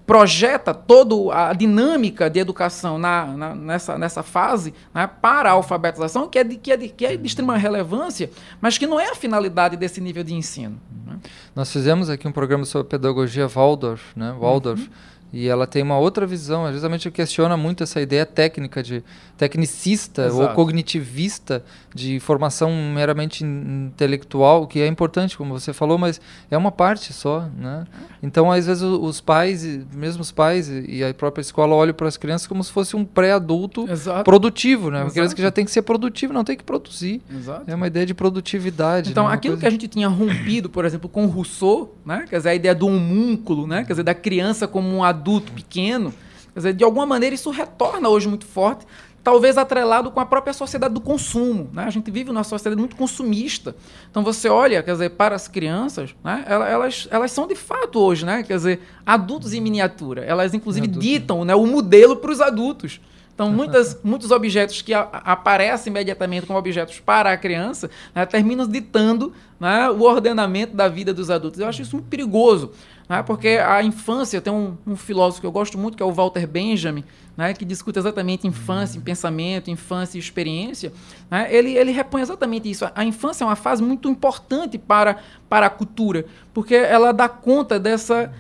projeta 0.05 0.73
toda 0.73 1.33
a 1.33 1.53
dinâmica 1.53 2.29
de 2.29 2.39
educação 2.39 2.97
na, 2.97 3.25
na, 3.25 3.55
nessa, 3.55 3.97
nessa 3.97 4.23
fase 4.23 4.73
né, 4.93 5.07
para 5.07 5.49
a 5.49 5.53
alfabetização, 5.53 6.27
que 6.27 6.39
é, 6.39 6.43
de, 6.43 6.57
que, 6.57 6.71
é 6.71 6.77
de, 6.77 6.89
que 6.89 7.05
é 7.05 7.15
de 7.15 7.25
extrema 7.25 7.57
relevância, 7.57 8.29
mas 8.59 8.77
que 8.77 8.85
não 8.85 8.99
é 8.99 9.09
a 9.09 9.15
finalidade 9.15 9.77
desse 9.77 10.01
nível 10.01 10.23
de 10.23 10.33
ensino. 10.33 10.79
Né? 11.05 11.17
Nós 11.55 11.71
fizemos 11.71 12.09
aqui 12.09 12.27
um 12.27 12.31
programa 12.31 12.65
sobre 12.65 12.89
pedagogia 12.89 13.47
Waldorf, 13.47 14.03
né, 14.15 14.35
Waldorf 14.39 14.81
uhum. 14.81 14.89
E 15.33 15.47
ela 15.47 15.65
tem 15.65 15.81
uma 15.81 15.97
outra 15.97 16.27
visão, 16.27 16.71
justamente 16.71 17.09
questiona 17.09 17.57
muito 17.57 17.81
essa 17.81 17.99
ideia 17.99 18.23
técnica 18.23 18.83
de 18.83 19.03
tecnicista 19.35 20.27
Exato. 20.27 20.41
ou 20.41 20.49
cognitivista 20.49 21.63
de 21.93 22.19
formação 22.19 22.71
meramente 22.93 23.43
intelectual, 23.43 24.67
que 24.67 24.79
é 24.79 24.85
importante, 24.85 25.35
como 25.35 25.59
você 25.59 25.73
falou, 25.73 25.97
mas 25.97 26.21
é 26.51 26.57
uma 26.57 26.71
parte 26.71 27.11
só, 27.11 27.49
né? 27.57 27.85
Então, 28.21 28.51
às 28.51 28.67
vezes, 28.67 28.83
os 28.83 29.19
pais, 29.21 29.65
mesmo 29.91 30.21
os 30.21 30.31
pais 30.31 30.69
e 30.69 31.03
a 31.03 31.11
própria 31.13 31.41
escola 31.41 31.73
olham 31.73 31.95
para 31.95 32.07
as 32.07 32.15
crianças 32.15 32.45
como 32.45 32.63
se 32.63 32.71
fosse 32.71 32.95
um 32.95 33.03
pré-adulto 33.03 33.85
produtivo, 34.23 34.91
né? 34.91 35.01
Uma 35.01 35.11
criança 35.11 35.35
que 35.35 35.41
já 35.41 35.51
tem 35.51 35.65
que 35.65 35.71
ser 35.71 35.81
produtiva, 35.81 36.31
não 36.31 36.43
tem 36.43 36.55
que 36.55 36.63
produzir. 36.63 37.21
Exato. 37.35 37.63
É 37.65 37.73
uma 37.73 37.87
ideia 37.87 38.05
de 38.05 38.13
produtividade. 38.13 39.09
Então, 39.09 39.27
né? 39.27 39.33
aquilo 39.33 39.55
coisa... 39.55 39.61
que 39.61 39.67
a 39.67 39.71
gente 39.71 39.87
tinha 39.87 40.07
rompido, 40.07 40.69
por 40.69 40.85
exemplo, 40.85 41.09
com 41.09 41.25
Rousseau, 41.25 41.97
né? 42.05 42.25
Quer 42.29 42.37
dizer, 42.37 42.49
a 42.49 42.55
ideia 42.55 42.75
do 42.75 42.87
homúnculo, 42.87 43.65
né? 43.65 43.83
Quer 43.83 43.93
dizer, 43.93 44.03
da 44.03 44.13
criança 44.13 44.67
como 44.67 44.87
um 44.87 45.03
adulto 45.03 45.22
pequeno, 45.51 46.13
quer 46.53 46.59
dizer, 46.59 46.73
de 46.73 46.83
alguma 46.83 47.05
maneira 47.05 47.35
isso 47.35 47.49
retorna 47.49 48.09
hoje 48.09 48.27
muito 48.27 48.45
forte 48.45 48.85
talvez 49.23 49.57
atrelado 49.57 50.11
com 50.11 50.19
a 50.19 50.25
própria 50.25 50.53
sociedade 50.53 50.93
do 50.93 50.99
consumo. 50.99 51.69
Né? 51.71 51.85
A 51.85 51.89
gente 51.89 52.11
vive 52.11 52.31
numa 52.31 52.43
sociedade 52.43 52.79
muito 52.79 52.95
consumista. 52.95 53.75
Então 54.11 54.23
você 54.23 54.49
olha, 54.49 54.83
quer 54.83 54.91
dizer, 54.91 55.11
para 55.11 55.33
as 55.33 55.47
crianças, 55.47 56.13
né? 56.23 56.43
elas, 56.45 57.07
elas 57.09 57.31
são 57.31 57.47
de 57.47 57.55
fato 57.55 57.99
hoje, 57.99 58.25
né? 58.25 58.43
quer 58.43 58.57
dizer, 58.57 58.81
adultos 59.05 59.53
em 59.53 59.61
miniatura. 59.61 60.23
Elas 60.25 60.53
inclusive 60.53 60.87
Adulto. 60.87 60.99
ditam 60.99 61.45
né, 61.45 61.55
o 61.55 61.65
modelo 61.65 62.17
para 62.17 62.31
os 62.31 62.41
adultos. 62.41 62.99
Então, 63.33 63.51
muitas, 63.51 63.99
muitos 64.03 64.31
objetos 64.31 64.81
que 64.81 64.93
a, 64.93 65.01
aparecem 65.01 65.91
imediatamente 65.91 66.45
como 66.45 66.57
objetos 66.57 66.99
para 66.99 67.31
a 67.31 67.37
criança 67.37 67.89
né, 68.13 68.25
terminam 68.25 68.67
ditando 68.67 69.33
né, 69.59 69.89
o 69.89 70.01
ordenamento 70.01 70.75
da 70.75 70.87
vida 70.87 71.13
dos 71.13 71.29
adultos. 71.29 71.59
Eu 71.59 71.67
acho 71.67 71.81
isso 71.81 71.95
muito 71.95 72.07
perigoso, 72.07 72.71
né, 73.09 73.23
porque 73.23 73.49
a 73.49 73.81
infância, 73.83 74.41
tem 74.41 74.53
um, 74.53 74.77
um, 74.85 74.95
filósofo 74.95 75.41
que 75.41 75.47
eu 75.47 75.51
gosto 75.51 75.77
muito, 75.77 75.97
que 75.97 76.03
é 76.03 76.05
o 76.05 76.11
Walter 76.11 76.47
Benjamin, 76.47 77.03
né, 77.35 77.53
que 77.53 77.65
discute 77.65 77.97
exatamente 77.97 78.47
infância, 78.47 79.01
pensamento, 79.01 79.71
infância 79.71 80.17
e 80.17 80.19
experiência. 80.19 80.93
Né, 81.29 81.47
ele, 81.49 81.75
ele 81.77 81.91
repõe 81.91 82.21
exatamente 82.21 82.69
isso. 82.69 82.85
A 82.93 83.03
infância 83.03 83.43
é 83.43 83.47
uma 83.47 83.55
fase 83.55 83.81
muito 83.81 84.07
importante 84.09 84.77
para, 84.77 85.17
para 85.49 85.65
a 85.65 85.69
cultura, 85.69 86.25
porque 86.53 86.75
ela 86.75 87.11
dá 87.11 87.27
conta 87.27 87.79
dessa 87.79 88.31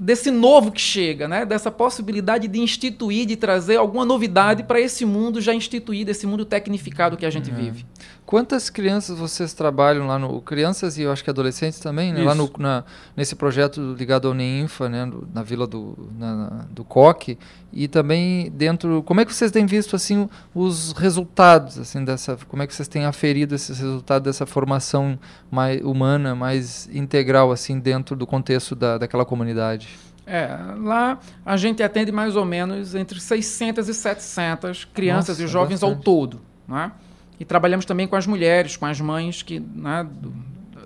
desse 0.00 0.30
novo 0.30 0.72
que 0.72 0.80
chega, 0.80 1.28
né? 1.28 1.44
dessa 1.44 1.70
possibilidade 1.70 2.48
de 2.48 2.58
instituir, 2.58 3.26
de 3.26 3.36
trazer 3.36 3.76
alguma 3.76 4.04
novidade 4.04 4.64
para 4.64 4.80
esse 4.80 5.04
mundo 5.04 5.42
já 5.42 5.52
instituído, 5.52 6.10
esse 6.10 6.26
mundo 6.26 6.46
tecnificado 6.46 7.18
que 7.18 7.26
a 7.26 7.30
gente 7.30 7.50
é. 7.50 7.54
vive. 7.54 7.84
Quantas 8.30 8.70
crianças 8.70 9.18
vocês 9.18 9.52
trabalham 9.52 10.06
lá 10.06 10.16
no 10.16 10.40
crianças 10.40 10.96
e 10.96 11.02
eu 11.02 11.10
acho 11.10 11.24
que 11.24 11.28
adolescentes 11.28 11.80
também, 11.80 12.12
né? 12.12 12.22
lá 12.22 12.32
no, 12.32 12.48
na, 12.60 12.84
nesse 13.16 13.34
projeto 13.34 13.92
ligado 13.98 14.28
ao 14.28 14.34
Ninfa, 14.34 14.88
né? 14.88 15.10
na 15.34 15.42
vila 15.42 15.66
do, 15.66 15.98
na, 16.16 16.64
do 16.70 16.84
Coque 16.84 17.36
e 17.72 17.88
também 17.88 18.48
dentro, 18.52 19.02
como 19.02 19.20
é 19.20 19.24
que 19.24 19.34
vocês 19.34 19.50
têm 19.50 19.66
visto 19.66 19.96
assim 19.96 20.28
os 20.54 20.92
resultados 20.92 21.76
assim 21.76 22.04
dessa, 22.04 22.38
como 22.46 22.62
é 22.62 22.68
que 22.68 22.72
vocês 22.72 22.86
têm 22.86 23.04
aferido 23.04 23.52
esses 23.52 23.80
resultados 23.80 24.26
dessa 24.26 24.46
formação 24.46 25.18
mais 25.50 25.82
humana, 25.82 26.32
mais 26.32 26.88
integral 26.92 27.50
assim 27.50 27.80
dentro 27.80 28.14
do 28.14 28.28
contexto 28.28 28.76
da, 28.76 28.96
daquela 28.96 29.24
comunidade? 29.24 29.88
É, 30.24 30.56
lá 30.78 31.18
a 31.44 31.56
gente 31.56 31.82
atende 31.82 32.12
mais 32.12 32.36
ou 32.36 32.44
menos 32.44 32.94
entre 32.94 33.18
600 33.18 33.88
e 33.88 33.92
700 33.92 34.84
crianças 34.84 35.36
Nossa, 35.36 35.42
e 35.42 35.48
jovens 35.48 35.80
bastante. 35.80 35.96
ao 35.96 36.00
todo, 36.00 36.40
né? 36.68 36.92
E 37.40 37.44
trabalhamos 37.44 37.86
também 37.86 38.06
com 38.06 38.14
as 38.14 38.26
mulheres, 38.26 38.76
com 38.76 38.84
as 38.84 39.00
mães 39.00 39.42
que, 39.42 39.58
né, 39.58 40.06
do, 40.08 40.30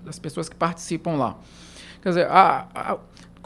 das 0.01 0.17
pessoas 0.17 0.47
que 0.47 0.55
participam 0.55 1.17
lá. 1.17 1.37
Quer 2.01 2.09
dizer, 2.09 2.27
a, 2.27 2.67
a, 2.73 2.97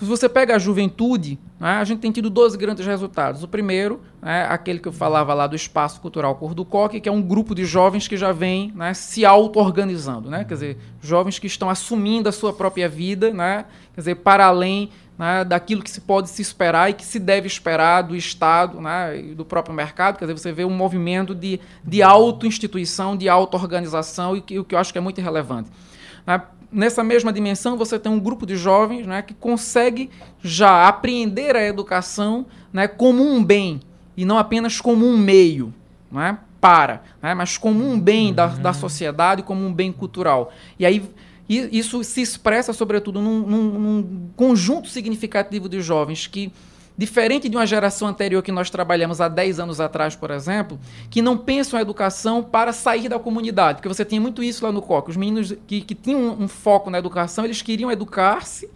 se 0.06 0.10
você 0.10 0.30
pega 0.30 0.56
a 0.56 0.60
juventude, 0.60 1.40
né, 1.60 1.72
a 1.72 1.84
gente 1.84 2.00
tem 2.00 2.12
tido 2.12 2.30
dois 2.30 2.56
grandes 2.56 2.86
resultados. 2.86 3.44
O 3.44 3.48
primeiro, 3.48 4.02
é 4.22 4.44
aquele 4.44 4.80
que 4.80 4.88
eu 4.88 4.94
falava 4.94 5.34
lá 5.34 5.46
do 5.48 5.56
Espaço 5.56 6.00
Cultural 6.00 6.36
Cor 6.36 6.54
do 6.54 6.64
Coque, 6.64 7.02
que 7.02 7.10
é 7.10 7.12
um 7.12 7.22
grupo 7.22 7.54
de 7.54 7.66
jovens 7.66 8.08
que 8.08 8.16
já 8.16 8.32
vem 8.32 8.72
né, 8.76 8.94
se 8.94 9.26
auto-organizando. 9.26 10.30
Né? 10.30 10.44
Quer 10.46 10.54
dizer, 10.54 10.78
jovens 11.02 11.38
que 11.38 11.48
estão 11.48 11.70
assumindo 11.70 12.30
a 12.30 12.32
sua 12.32 12.54
própria 12.54 12.88
vida, 12.88 13.34
né? 13.34 13.66
quer 13.94 14.02
dizer, 14.02 14.16
para 14.16 14.46
além 14.46 14.90
né, 15.18 15.44
daquilo 15.44 15.84
que 15.84 15.92
se 15.92 16.00
pode 16.00 16.30
se 16.30 16.42
esperar 16.42 16.90
e 16.90 16.94
que 16.94 17.04
se 17.04 17.20
deve 17.20 17.46
esperar 17.46 18.04
do 18.04 18.16
Estado 18.16 18.80
né, 18.80 19.20
e 19.20 19.36
do 19.36 19.44
próprio 19.44 19.76
mercado. 19.76 20.18
Quer 20.18 20.26
dizer, 20.26 20.38
você 20.38 20.52
vê 20.54 20.64
um 20.64 20.70
movimento 20.70 21.36
de, 21.36 21.60
de 21.84 22.02
auto-instituição, 22.02 23.18
de 23.18 23.28
auto-organização, 23.28 24.36
e 24.36 24.60
o 24.60 24.64
que 24.64 24.74
eu 24.74 24.80
acho 24.80 24.94
que 24.94 24.98
é 24.98 25.02
muito 25.02 25.20
relevante. 25.20 25.70
Né? 26.26 26.42
Nessa 26.72 27.04
mesma 27.04 27.34
dimensão, 27.34 27.78
você 27.78 27.98
tem 27.98 28.12
um 28.12 28.20
grupo 28.20 28.46
de 28.46 28.56
jovens 28.56 29.06
né, 29.06 29.22
que 29.22 29.34
consegue 29.34 30.10
já 30.42 30.88
apreender 30.88 31.56
a 31.56 31.64
educação 31.64 32.46
né, 32.72 32.88
como 32.88 33.24
um 33.24 33.44
bem 33.44 33.82
e 34.16 34.26
não 34.26 34.38
apenas 34.38 34.80
como 34.80 35.06
um 35.06 35.18
meio 35.18 35.74
né, 36.12 36.38
para, 36.62 37.04
né, 37.22 37.34
mas 37.34 37.58
como 37.58 37.88
um 37.88 38.00
bem 38.00 38.34
da, 38.34 38.48
da 38.48 38.74
sociedade, 38.74 39.44
como 39.44 39.66
um 39.66 39.74
bem 39.74 39.92
cultural. 39.92 40.52
E 40.78 40.86
aí 40.86 41.04
isso 41.50 42.04
se 42.04 42.22
expressa, 42.22 42.72
sobretudo, 42.74 43.22
num, 43.22 43.40
num, 43.40 43.80
num 43.80 44.30
conjunto 44.36 44.88
significativo 44.88 45.68
de 45.68 45.82
jovens 45.82 46.28
que 46.28 46.52
Diferente 47.00 47.48
de 47.48 47.56
uma 47.56 47.66
geração 47.66 48.10
anterior 48.10 48.44
que 48.44 48.52
nós 48.52 48.70
trabalhamos 48.70 49.22
há 49.22 49.30
10 49.30 49.62
anos 49.62 49.80
atrás, 49.80 50.18
por 50.18 50.32
exemplo, 50.32 50.78
que 51.10 51.22
não 51.22 51.38
pensam 51.38 51.80
a 51.80 51.82
educação 51.82 52.44
para 52.44 52.74
sair 52.74 53.08
da 53.08 53.18
comunidade, 53.18 53.78
porque 53.78 53.88
você 53.88 54.04
tinha 54.04 54.20
muito 54.20 54.44
isso 54.44 54.66
lá 54.66 54.72
no 54.74 54.82
COC. 54.82 55.12
Os 55.12 55.16
meninos 55.16 55.56
que, 55.66 55.80
que 55.80 55.96
tinham 55.96 56.36
um 56.38 56.46
foco 56.46 56.90
na 56.90 57.00
educação, 57.00 57.46
eles 57.46 57.62
queriam 57.62 57.90
educar-se 57.90 58.70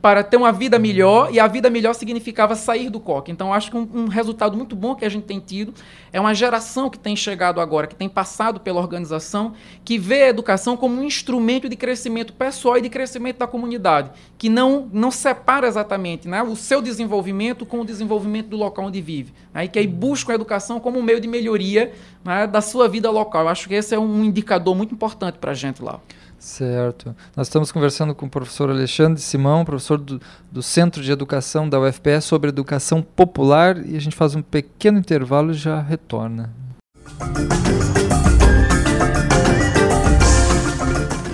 para 0.00 0.24
ter 0.24 0.38
uma 0.38 0.50
vida 0.50 0.78
melhor, 0.78 1.32
e 1.32 1.38
a 1.38 1.46
vida 1.46 1.68
melhor 1.68 1.94
significava 1.94 2.54
sair 2.54 2.88
do 2.88 2.98
coque. 2.98 3.30
Então, 3.30 3.52
acho 3.52 3.70
que 3.70 3.76
um, 3.76 3.88
um, 3.92 4.08
resultado 4.08 4.56
muito 4.56 4.74
bom 4.74 4.94
que 4.94 5.04
a 5.04 5.08
gente 5.08 5.24
tem 5.24 5.38
tido 5.38 5.74
é 6.10 6.18
uma 6.18 6.34
geração 6.34 6.88
que 6.88 6.98
tem 6.98 7.14
chegado 7.14 7.60
agora, 7.60 7.86
que 7.86 7.94
tem 7.94 8.08
passado 8.08 8.60
pela 8.60 8.80
organização, 8.80 9.52
que 9.84 9.98
vê 9.98 10.22
a 10.22 10.28
educação 10.28 10.74
como 10.74 10.98
um 10.98 11.04
instrumento 11.04 11.68
de 11.68 11.76
crescimento 11.76 12.32
pessoal 12.32 12.78
e 12.78 12.80
de 12.80 12.88
crescimento 12.88 13.38
da 13.38 13.46
comunidade, 13.46 14.10
que 14.38 14.48
não, 14.48 14.88
não 14.90 15.10
separa 15.10 15.68
exatamente 15.68 16.26
né, 16.26 16.42
o 16.42 16.56
seu 16.56 16.80
desenvolvimento 16.80 17.66
com 17.66 17.80
o 17.80 17.84
desenvolvimento 17.84 18.48
do 18.48 18.56
local 18.56 18.86
onde 18.86 19.02
vive, 19.02 19.34
né, 19.52 19.66
e 19.66 19.68
que 19.68 19.78
aí 19.78 19.86
busca 19.86 20.32
a 20.32 20.34
educação 20.34 20.80
como 20.80 20.98
um 20.98 21.02
meio 21.02 21.20
de 21.20 21.28
melhoria 21.28 21.92
né, 22.24 22.46
da 22.46 22.62
sua 22.62 22.88
vida 22.88 23.10
local. 23.10 23.42
Eu 23.42 23.48
acho 23.48 23.68
que 23.68 23.74
esse 23.74 23.94
é 23.94 23.98
um 23.98 24.24
indicador 24.24 24.74
muito 24.74 24.94
importante 24.94 25.38
para 25.38 25.50
a 25.50 25.54
gente 25.54 25.82
lá. 25.82 26.00
Certo. 26.40 27.14
Nós 27.36 27.48
estamos 27.48 27.70
conversando 27.70 28.14
com 28.14 28.24
o 28.24 28.30
professor 28.30 28.70
Alexandre 28.70 29.20
Simão, 29.20 29.62
professor 29.62 29.98
do, 29.98 30.18
do 30.50 30.62
Centro 30.62 31.02
de 31.02 31.12
Educação 31.12 31.68
da 31.68 31.78
UFPE, 31.78 32.22
sobre 32.22 32.48
educação 32.48 33.02
popular 33.02 33.76
e 33.86 33.94
a 33.94 34.00
gente 34.00 34.16
faz 34.16 34.34
um 34.34 34.40
pequeno 34.40 34.98
intervalo 34.98 35.50
e 35.50 35.54
já 35.54 35.78
retorna. 35.82 36.50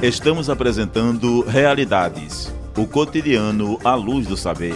Estamos 0.02 0.50
apresentando 0.50 1.42
Realidades, 1.42 2.52
o 2.76 2.84
cotidiano 2.84 3.78
à 3.84 3.94
luz 3.94 4.26
do 4.26 4.36
saber. 4.36 4.74